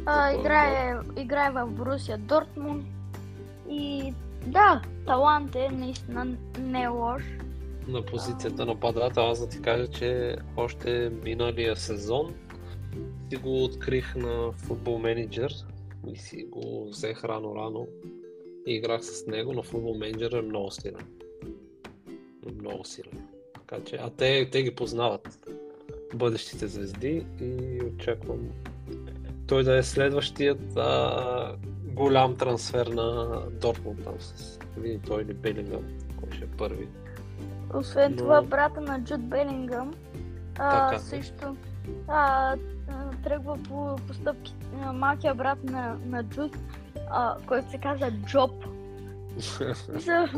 А, 0.06 0.28
Какво 0.28 0.40
играе, 0.40 0.94
играе 1.16 1.50
в 1.50 1.66
Борусия 1.66 2.18
Дортмунд 2.18 2.84
и 3.70 4.14
да, 4.52 4.82
талант 5.06 5.54
е 5.54 5.68
наистина 5.68 6.36
не 6.58 6.82
е 6.82 6.86
лош. 6.86 7.22
На 7.88 8.04
позицията 8.04 8.64
на 8.64 8.72
нападател, 8.72 9.30
аз 9.30 9.40
да 9.40 9.48
ти 9.48 9.62
кажа, 9.62 9.86
че 9.86 10.36
още 10.56 11.12
миналия 11.24 11.76
сезон 11.76 12.34
си 13.30 13.36
го 13.36 13.64
открих 13.64 14.16
на 14.16 14.52
футбол 14.52 14.98
менеджер 14.98 15.54
и 16.12 16.16
си 16.16 16.46
го 16.50 16.88
взех 16.88 17.24
рано-рано 17.24 17.88
и 18.66 18.74
играх 18.74 19.04
с 19.04 19.26
него, 19.26 19.52
но 19.52 19.62
футбол 19.62 19.94
менеджер 19.94 20.32
е 20.32 20.42
много 20.42 20.70
силен. 20.70 21.06
Много 22.60 22.84
силен. 22.84 23.28
Така 23.54 23.84
че, 23.84 23.96
а 23.96 24.10
те, 24.10 24.50
те 24.50 24.62
ги 24.62 24.74
познават 24.74 25.48
бъдещите 26.14 26.66
звезди 26.66 27.26
и 27.40 27.80
очаквам 27.84 28.48
той 29.46 29.64
да 29.64 29.78
е 29.78 29.82
следващият 29.82 30.76
а, 30.76 31.56
голям 31.98 32.36
трансфер 32.36 32.86
на 32.86 33.40
Дортмунд 33.50 34.04
там 34.04 34.14
с 34.18 34.58
види 34.76 34.98
той 35.06 35.22
или 35.22 35.34
Белингъм, 35.34 35.82
кой 36.20 36.32
ще 36.32 36.44
е 36.44 36.48
първи. 36.48 36.88
Освен 37.74 38.10
Но- 38.10 38.16
това, 38.16 38.42
брата 38.42 38.80
на 38.80 39.04
Джуд 39.04 39.28
Белингъм 39.28 39.94
а, 40.58 40.88
Така. 40.88 41.02
също 41.02 41.56
а, 42.08 42.54
тръгва 43.24 43.58
по, 43.68 43.96
по 44.06 44.14
стъпки 44.14 44.54
а, 44.84 44.92
малкия 44.92 45.34
брат 45.34 45.64
на, 45.64 45.98
на 46.06 46.24
Джуд, 46.24 46.56
а, 47.10 47.36
който 47.46 47.70
се 47.70 47.78
казва 47.78 48.10
Джоб. 48.10 48.50
са 49.98 50.28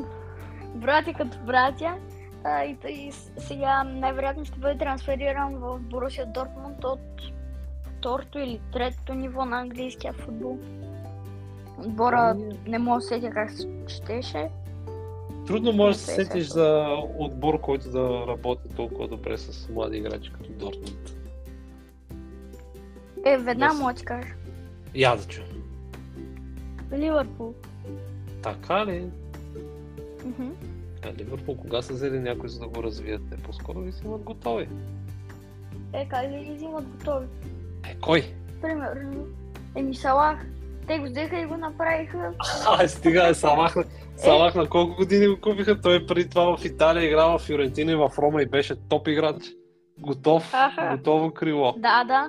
брати 0.74 1.14
като 1.14 1.38
братя. 1.46 1.94
А, 2.44 2.64
и, 2.64 2.76
и 2.88 3.12
сега 3.38 3.84
най-вероятно 3.84 4.44
ще 4.44 4.58
бъде 4.58 4.78
трансфериран 4.78 5.54
в 5.54 5.78
Борусия 5.78 6.26
Дортмунд 6.26 6.84
от 6.84 7.00
второто 7.98 8.38
или 8.38 8.60
третото 8.72 9.14
ниво 9.14 9.44
на 9.44 9.60
английския 9.60 10.12
футбол. 10.12 10.58
Отбора 11.80 12.36
не 12.66 12.78
мога 12.78 13.00
да 13.00 13.06
сетя 13.06 13.30
как 13.30 13.50
се 13.50 13.68
четеше. 13.86 14.48
Трудно 15.46 15.72
можеш 15.72 15.96
да 15.96 16.02
се 16.02 16.14
се 16.14 16.24
сетиш 16.24 16.46
за 16.46 16.96
отбор, 17.18 17.60
който 17.60 17.90
да 17.90 18.24
работи 18.28 18.68
толкова 18.76 19.08
добре 19.08 19.38
с 19.38 19.68
млади 19.68 19.96
играчи 19.96 20.32
като 20.32 20.50
Дортмунд. 20.50 21.12
Е, 23.24 23.38
веднага 23.38 23.74
мога 23.74 23.94
ти 23.94 24.04
кажа. 24.04 24.28
Я 24.94 25.16
да 25.16 25.24
чуя. 25.24 25.46
Ливърпул. 26.92 27.54
Така 28.42 28.86
ли? 28.86 29.10
Мгм. 30.24 30.48
А 31.04 31.12
Ливърпул 31.18 31.56
кога 31.56 31.82
са 31.82 31.92
взели 31.92 32.18
някой 32.18 32.48
за 32.48 32.60
да 32.60 32.68
го 32.68 32.82
развият? 32.82 33.22
Те 33.30 33.36
по-скоро 33.36 33.80
ви 33.80 33.92
имат 34.04 34.22
готови. 34.22 34.68
Е, 35.92 36.08
как 36.08 36.30
ли 36.30 36.44
ги 36.44 36.52
взимат 36.54 36.84
готови? 36.84 37.26
Е, 37.88 37.96
кой? 38.00 38.34
Примерно, 38.62 39.26
Еми 39.74 39.94
Салах. 39.94 40.46
Те 40.86 40.98
го 40.98 41.04
взеха 41.04 41.38
и 41.38 41.46
го 41.46 41.56
направиха. 41.56 42.32
А, 42.68 42.88
стига, 42.88 43.28
е, 43.28 43.34
Салах, 43.34 43.76
на- 43.76 43.84
Салах 44.16 44.54
на 44.54 44.68
колко 44.68 44.96
години 44.96 45.26
го 45.26 45.40
купиха? 45.40 45.80
Той 45.80 46.06
преди 46.06 46.28
това 46.28 46.56
в 46.56 46.64
Италия 46.64 47.04
играл 47.04 47.38
в 47.38 47.42
Фиорентина 47.42 47.92
и 47.92 47.96
в 47.96 48.10
Рома 48.18 48.42
и 48.42 48.46
беше 48.46 48.74
топ 48.78 49.08
играч. 49.08 49.36
Готов, 49.98 50.54
Аха. 50.54 50.96
готово 50.96 51.30
крило. 51.30 51.72
Да, 51.72 52.04
да. 52.04 52.28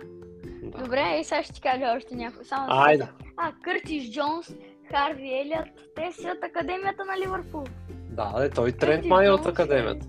Да. 0.63 0.83
Добре, 0.83 1.17
и 1.19 1.23
сега 1.23 1.43
ще 1.43 1.53
ти 1.53 1.61
кажа 1.61 1.93
още 1.97 2.15
някой. 2.15 2.45
Само 2.45 2.67
да 2.67 2.73
Айде. 2.75 3.07
А, 3.37 3.51
Къртис 3.63 4.11
Джонс, 4.11 4.47
Харви 4.91 5.39
Елиот, 5.39 5.65
те 5.95 6.11
са 6.11 6.27
от 6.27 6.43
академията 6.45 7.05
на 7.05 7.25
Ливърпул. 7.25 7.63
Да, 8.09 8.33
де, 8.39 8.49
той 8.49 8.71
Трент 8.71 9.05
май 9.05 9.27
е 9.27 9.31
от 9.31 9.45
е- 9.45 9.49
академията. 9.49 10.05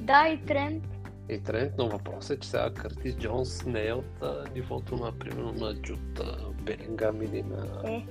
Да, 0.00 0.28
и 0.28 0.46
Трент. 0.46 0.84
И 1.28 1.38
Трент, 1.38 1.72
но 1.78 1.88
въпросът 1.88 2.36
е, 2.36 2.40
че 2.40 2.48
сега 2.48 2.70
Къртис 2.70 3.14
Джонс 3.14 3.64
не 3.64 3.86
е 3.86 3.92
от 3.92 4.22
а, 4.22 4.44
нивото 4.54 4.96
на, 4.96 5.12
примерно, 5.12 5.52
на 5.52 5.74
Джуд 5.74 6.20
Белингам 6.62 7.22
или 7.22 7.42
на... 7.42 7.90
Е. 7.90 8.06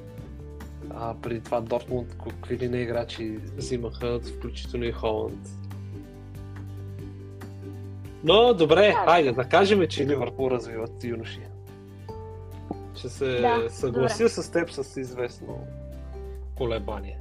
А 0.89 1.15
преди 1.21 1.41
това 1.41 1.61
Дортмунд, 1.61 2.15
какви 2.23 2.57
ли 2.57 2.69
не 2.69 2.77
играчи 2.77 3.39
взимаха, 3.55 4.19
включително 4.19 4.85
и 4.85 4.91
Холанд. 4.91 5.49
Но 8.23 8.53
добре, 8.53 8.87
Да. 8.87 9.05
хайде 9.05 9.31
да 9.31 9.43
кажем, 9.43 9.87
че 9.87 10.07
Ливърпул 10.07 10.51
развиват 10.51 11.03
юноши. 11.03 11.39
Ще 12.95 13.09
се 13.09 13.25
Да, 13.25 13.67
съглася 13.69 14.29
с 14.29 14.51
теб 14.51 14.71
с 14.71 14.99
известно 14.99 15.67
колебание. 16.55 17.19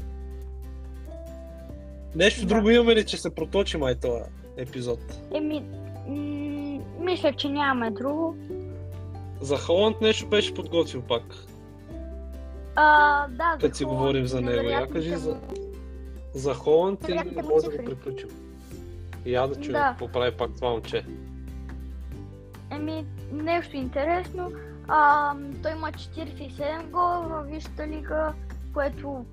Нещо 2.14 2.40
Да. 2.40 2.46
друго 2.46 2.70
имаме 2.70 2.94
ли, 2.94 3.07
че 3.07 3.16
се 3.16 3.35
проточи 3.35 3.76
май 3.76 3.94
този 3.94 4.22
епизод? 4.56 4.98
Еми, 5.34 5.64
м- 6.08 6.80
мисля, 7.00 7.32
че 7.32 7.48
нямаме 7.48 7.90
друго. 7.90 8.36
За 9.40 9.56
Холанд 9.58 10.00
нещо 10.00 10.26
беше 10.26 10.54
подготвил 10.54 11.02
пак. 11.02 11.22
А, 12.76 13.28
да, 13.28 13.56
Като 13.60 13.76
си 13.76 13.84
говорим 13.84 14.26
за 14.26 14.40
него, 14.40 14.68
я 14.68 14.88
кажи 14.88 15.16
за- 15.16 15.40
За 16.34 16.54
Холанд 16.54 17.08
и 17.08 17.12
му 17.14 17.20
може 17.44 17.66
да 17.66 17.70
го 17.72 17.84
приключим. 17.84 18.28
И 19.24 19.32
я 19.32 19.46
да 19.46 19.54
чуя 19.54 19.72
Да. 19.72 19.84
какво 19.84 20.08
прави 20.08 20.36
пак 20.36 20.50
това 20.56 20.70
момче. 20.70 21.04
Еми, 22.70 23.04
нещо 23.32 23.76
интересно. 23.76 24.52
А, 24.88 25.32
той 25.62 25.72
има 25.72 25.92
47 25.92 26.82
гола 26.82 27.18
в 27.20 27.44
Висшата 27.44 27.86
лига, 27.86 28.32
което 28.74 29.24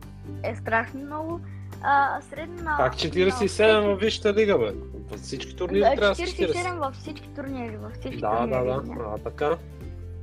е 0.43 0.55
страшно 0.55 0.99
много. 0.99 1.39
А, 1.82 2.22
средна... 2.22 2.78
Как 2.78 2.94
47 2.94 3.80
във 3.82 4.00
Висшата 4.00 4.34
лига, 4.34 4.58
бе? 4.58 4.72
Във 5.10 5.20
всички 5.20 5.56
турнири 5.56 5.80
Да, 5.80 5.96
трябва 5.96 6.10
да 6.10 6.15
са 6.15 6.22
47 6.24 6.54
40. 6.54 6.78
във 6.78 6.96
всички 6.96 7.30
турнири, 7.30 7.78
във 7.78 7.94
всички 7.94 8.22
Да, 8.22 8.38
турнири. 8.38 8.50
да, 8.50 8.63
да. 8.63 8.84
А, 9.06 9.18
така. 9.18 9.58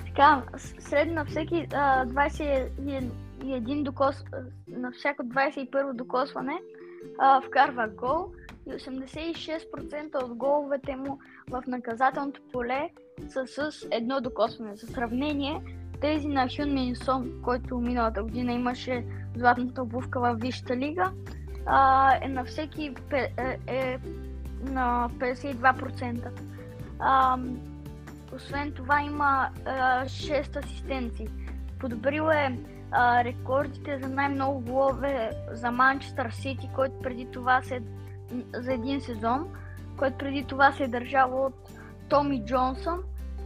Така, 0.06 0.42
с- 0.56 0.74
средно 0.80 1.14
на 1.14 1.24
всеки 1.24 1.66
а, 1.74 2.06
21 2.06 3.82
докос... 3.82 4.24
на 4.68 4.92
всяко 4.92 5.22
21 5.22 5.92
докосване 5.92 6.58
а, 7.18 7.40
вкарва 7.40 7.88
гол 7.88 8.26
и 8.66 8.70
86% 8.70 9.60
от 10.24 10.34
головете 10.34 10.96
му 10.96 11.18
в 11.50 11.62
наказателното 11.66 12.40
поле 12.52 12.90
са 13.28 13.46
с 13.46 13.86
едно 13.90 14.20
докосване. 14.20 14.76
За 14.76 14.86
сравнение, 14.86 15.60
тези 16.00 16.26
на 16.28 16.48
Хюн 16.56 16.74
Минсон, 16.74 17.32
който 17.42 17.78
миналата 17.78 18.22
година 18.22 18.52
имаше 18.52 19.04
златната 19.36 19.82
обувка 19.82 20.20
в 20.20 20.34
Висшата 20.34 20.76
лига, 20.76 21.12
а, 21.66 22.12
е 22.22 22.28
на 22.28 22.44
всеки 22.44 22.94
е, 23.12 23.58
е 23.66 23.98
на 24.62 25.10
52%. 25.18 26.30
А, 26.98 27.38
освен 28.36 28.72
това 28.72 29.02
има 29.02 29.48
а, 29.66 30.04
6 30.04 30.64
асистенции. 30.64 31.28
Подобрил 31.78 32.22
е 32.22 32.58
а, 32.90 33.24
рекордите 33.24 33.98
за 33.98 34.08
най-много 34.08 34.60
голове 34.60 35.30
за 35.52 35.70
Манчестър 35.70 36.30
Сити, 36.30 36.70
който 36.74 36.98
преди 37.02 37.26
това 37.26 37.62
се 37.62 37.82
за 38.54 38.72
един 38.72 39.00
сезон, 39.00 39.48
който 39.96 40.18
преди 40.18 40.44
това 40.44 40.72
се 40.72 40.84
е 40.84 40.88
държал 40.88 41.46
от 41.46 41.70
Томи 42.08 42.44
Джонсън 42.44 42.98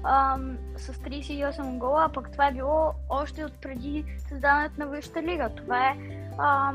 а, 0.03 0.39
с 0.77 0.93
38 0.93 1.79
гола, 1.79 2.05
а 2.09 2.13
пък 2.13 2.33
това 2.33 2.49
е 2.49 2.53
било 2.53 2.93
още 3.09 3.45
от 3.45 3.61
преди 3.61 4.05
създаването 4.29 4.75
на 4.79 4.87
Висшата 4.87 5.23
лига. 5.23 5.51
Това 5.57 5.87
е 5.87 5.97
а, 6.39 6.73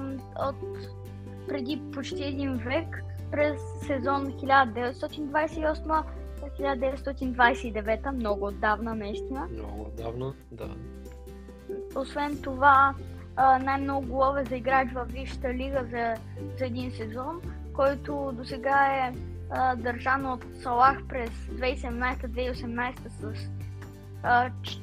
от 0.49 0.55
преди 1.47 1.81
почти 1.93 2.23
един 2.23 2.53
век, 2.53 3.03
през 3.31 3.61
сезон 3.87 4.25
1928 4.25 6.03
1929, 6.59 8.11
много 8.11 8.47
отдавна 8.47 8.95
наистина. 8.95 9.47
Много 9.51 9.81
отдавна, 9.81 10.33
да. 10.51 10.75
Освен 11.95 12.41
това, 12.41 12.95
а, 13.35 13.59
най-много 13.59 14.07
голове 14.07 14.43
за 14.49 14.55
играч 14.55 14.91
в 14.93 15.05
Висшата 15.05 15.53
лига 15.53 15.85
за, 15.91 16.13
за 16.59 16.65
един 16.65 16.91
сезон, 16.91 17.41
който 17.73 18.31
до 18.33 18.45
сега 18.45 18.87
е 18.87 19.13
а, 19.49 19.75
държан 19.75 20.25
от 20.25 20.45
Салах 20.63 21.07
през 21.07 21.29
2017-2018 21.29 23.09
с, 23.09 23.49
а, 24.23 24.49
ч, 24.63 24.81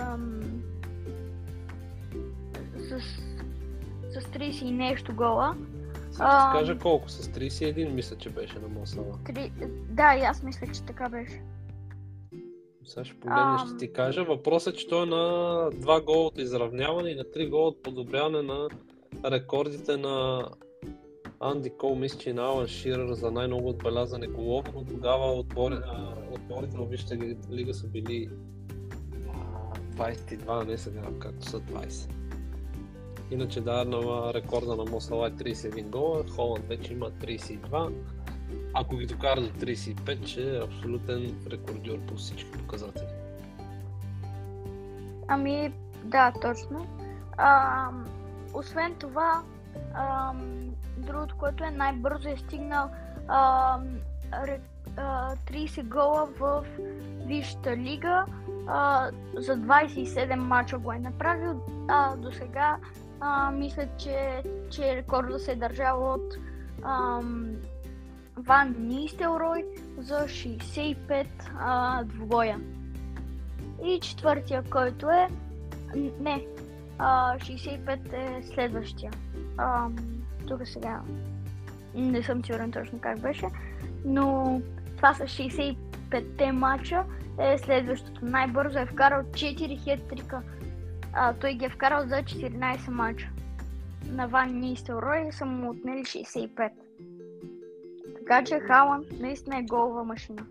ам, 0.00 0.40
с, 2.78 3.00
с 4.20 4.24
30 4.24 4.62
и 4.62 4.70
нещо 4.70 5.14
гола. 5.14 5.56
Сега 6.12 6.30
ще 6.30 6.46
Ам. 6.46 6.52
кажа 6.52 6.78
колко, 6.78 7.08
с 7.08 7.28
31 7.28 7.88
мисля, 7.88 8.16
че 8.16 8.30
беше 8.30 8.58
на 8.58 8.68
Мосала. 8.68 9.18
Три... 9.26 9.52
Да, 9.90 10.14
и 10.16 10.20
аз 10.20 10.42
мисля, 10.42 10.66
че 10.74 10.82
така 10.82 11.08
беше. 11.08 11.42
Сега 12.84 13.04
ще 13.04 13.20
погледна, 13.20 13.58
ще 13.66 13.76
ти 13.76 13.92
кажа. 13.92 14.24
Въпросът 14.24 14.74
е, 14.74 14.76
че 14.76 14.88
той 14.88 15.02
е 15.02 15.06
на 15.06 15.16
2 15.72 16.04
гола 16.04 16.26
от 16.26 16.38
изравняване 16.38 17.10
и 17.10 17.14
на 17.14 17.22
3 17.24 17.50
гола 17.50 17.68
от 17.68 17.82
подобряване 17.82 18.42
на 18.42 18.68
рекордите 19.24 19.96
на 19.96 20.48
Анди 21.40 21.70
Кол, 21.70 21.94
мисля, 21.94 22.18
че 22.18 22.32
на 22.32 22.42
Алан 22.42 22.66
Ширър 22.66 23.12
за 23.12 23.30
най-много 23.30 23.68
отбелязани 23.68 24.26
голове, 24.26 24.70
но 24.74 24.84
тогава 24.84 25.32
отбори, 25.32 25.74
а, 25.74 26.14
отборите 26.30 26.76
на 26.76 26.84
Висшата 26.86 27.16
ли- 27.16 27.36
лига 27.50 27.74
са 27.74 27.86
били 27.86 28.28
а, 29.28 29.96
22, 29.96 30.66
не 30.66 30.78
сега, 30.78 31.02
както 31.18 31.46
са 31.46 31.60
20. 31.60 32.10
Иначе 33.32 33.60
да, 33.60 33.84
на 33.84 34.34
рекорда 34.34 34.76
на 34.76 34.84
Мосала 34.84 35.28
е 35.28 35.30
31 35.30 35.90
гола, 35.90 36.24
Холанд 36.36 36.68
вече 36.68 36.92
има 36.92 37.10
32. 37.10 37.92
Ако 38.74 38.96
ги 38.96 39.06
докара 39.06 39.40
до 39.40 39.48
35, 39.48 40.24
че 40.24 40.56
е 40.56 40.62
абсолютен 40.62 41.44
рекордьор 41.50 41.98
по 41.98 42.14
всички 42.14 42.52
показатели. 42.52 43.08
Ами, 45.28 45.72
да, 46.04 46.32
точно. 46.42 46.86
Ам, 47.36 48.06
освен 48.54 48.94
това, 48.94 49.42
ам, 49.94 50.70
другото, 50.96 51.36
което 51.38 51.64
е 51.64 51.70
най-бързо 51.70 52.28
е 52.28 52.36
стигнал 52.36 52.90
ам, 53.28 54.00
ре, 54.44 54.60
а, 54.96 55.36
30 55.36 55.88
гола 55.88 56.28
в 56.38 56.64
Висшата 57.26 57.76
лига. 57.76 58.24
А, 58.66 59.10
за 59.36 59.56
27 59.56 60.34
мача 60.34 60.78
го 60.78 60.92
е 60.92 60.98
направил. 60.98 61.60
А, 61.88 62.16
до 62.16 62.32
сега 62.32 62.78
а, 63.24 63.50
мисля, 63.50 63.88
че, 63.98 64.42
че 64.70 64.96
рекорда 64.96 65.38
се 65.38 65.52
е 65.52 65.56
държал 65.56 66.12
от 66.14 66.34
ам, 66.82 67.56
Ван 68.36 68.74
Нистелрой 68.78 69.64
за 69.98 70.14
65 70.14 71.26
а, 71.58 72.04
двубоя. 72.04 72.60
И 73.84 74.00
четвъртия, 74.00 74.62
който 74.70 75.10
е... 75.10 75.28
Не, 76.20 76.46
а, 76.98 77.38
65 77.38 78.12
е 78.12 78.42
следващия. 78.42 79.12
А, 79.58 79.88
тук 80.48 80.60
сега 80.64 81.02
не 81.94 82.22
съм 82.22 82.44
сигурен 82.44 82.72
точно 82.72 82.98
как 83.00 83.20
беше, 83.20 83.46
но 84.04 84.60
това 84.96 85.14
са 85.14 85.24
65-те 85.24 86.52
мача 86.52 87.04
е 87.40 87.58
следващото. 87.58 88.24
Най-бързо 88.24 88.78
е 88.78 88.86
вкарал 88.86 89.22
4 89.22 89.84
хеттрика. 89.84 90.42
А, 91.12 91.34
той 91.34 91.54
ги 91.54 91.64
е 91.64 91.70
вкарал 91.70 92.06
за 92.08 92.14
14 92.14 92.88
мача. 92.88 93.28
На 94.06 94.26
Ван 94.26 94.58
Нистелрой 94.58 95.32
са 95.32 95.44
му 95.44 95.70
отнели 95.70 96.04
65. 96.04 96.70
Така 98.18 98.44
че 98.44 98.58
Халанд 98.58 99.06
наистина 99.20 99.58
е 99.58 99.62
голова 99.62 100.04
машина. 100.04 100.46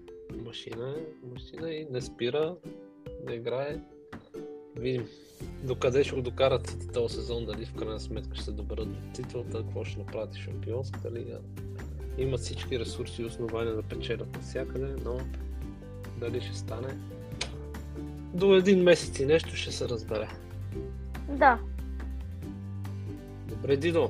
Машина 0.45 0.95
е, 0.97 1.27
машина 1.33 1.71
и 1.71 1.87
не 1.91 2.01
спира 2.01 2.55
да 3.27 3.35
играе. 3.35 3.77
Видим 4.75 5.07
докъде 5.63 6.03
ще 6.03 6.15
го 6.15 6.21
докарат 6.21 6.77
този 6.93 7.15
сезон, 7.15 7.45
дали 7.45 7.65
в 7.65 7.73
крайна 7.73 7.99
сметка 7.99 8.35
ще 8.35 8.45
се 8.45 8.51
доберат 8.51 8.91
до 8.91 8.99
титлата, 9.13 9.57
какво 9.57 9.83
ще 9.83 9.99
направят 9.99 10.35
Шампионската 10.35 11.11
лига. 11.11 11.39
Имат 12.17 12.39
всички 12.39 12.79
ресурси 12.79 13.21
и 13.21 13.25
основания 13.25 13.75
да 13.75 13.83
печелят 13.83 14.35
навсякъде, 14.35 14.95
но 15.05 15.17
дали 16.19 16.41
ще 16.41 16.57
стане. 16.57 16.97
До 18.33 18.55
един 18.55 18.83
месец 18.83 19.19
и 19.19 19.25
нещо 19.25 19.55
ще 19.55 19.71
се 19.71 19.89
разбере. 19.89 20.27
Да. 21.29 21.59
Добре, 23.47 23.77
Дидо. 23.77 24.09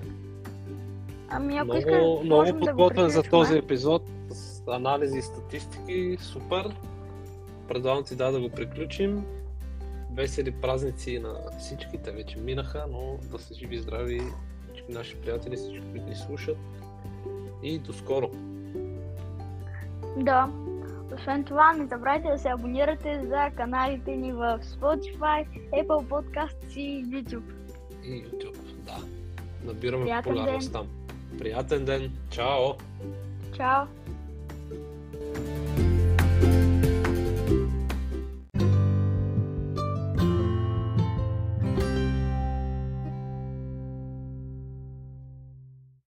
Ами 1.29 1.57
ако 1.57 1.65
Много, 1.65 1.79
искаш, 1.79 1.97
много 1.99 2.25
можем 2.25 2.59
да 2.59 2.65
подготвен 2.65 3.09
за 3.09 3.23
този 3.23 3.57
епизод 3.57 4.03
с 4.29 4.63
анализи 4.67 5.17
и 5.17 5.21
статистики. 5.21 6.17
Супер. 6.19 6.75
Предлагам 7.67 8.03
ти 8.03 8.15
да, 8.15 8.31
да 8.31 8.39
го 8.39 8.49
приключим. 8.49 9.25
Весели 10.13 10.51
празници 10.51 11.19
на 11.19 11.33
всичките 11.59 12.11
вече 12.11 12.37
минаха, 12.37 12.85
но 12.91 13.17
да 13.31 13.39
са 13.39 13.53
живи 13.53 13.77
здрави 13.77 14.21
всички 14.73 14.91
наши 14.91 15.15
приятели, 15.15 15.55
всички, 15.55 15.83
които 15.91 16.07
ни 16.07 16.15
слушат. 16.15 16.57
И 17.63 17.79
до 17.79 17.93
скоро! 17.93 18.29
Да. 20.17 20.49
Освен 21.15 21.43
това, 21.43 21.73
не 21.73 21.87
забравяйте 21.87 22.27
да 22.27 22.37
се 22.37 22.49
абонирате 22.49 23.21
за 23.27 23.49
каналите 23.57 24.15
ни 24.15 24.33
в 24.33 24.59
Spotify, 24.63 25.47
Apple 25.73 26.07
Podcasts 26.07 26.77
и 26.77 27.05
YouTube. 27.05 27.53
И 28.03 28.23
YouTube. 28.23 28.57
Да. 28.85 28.97
Набираме 29.63 30.03
Приятен 30.03 30.33
популярност 30.33 30.71
там. 30.71 30.87
Приятен 31.37 31.85
ден! 31.85 32.11
Чао! 32.29 32.73
Чао! 33.57 33.85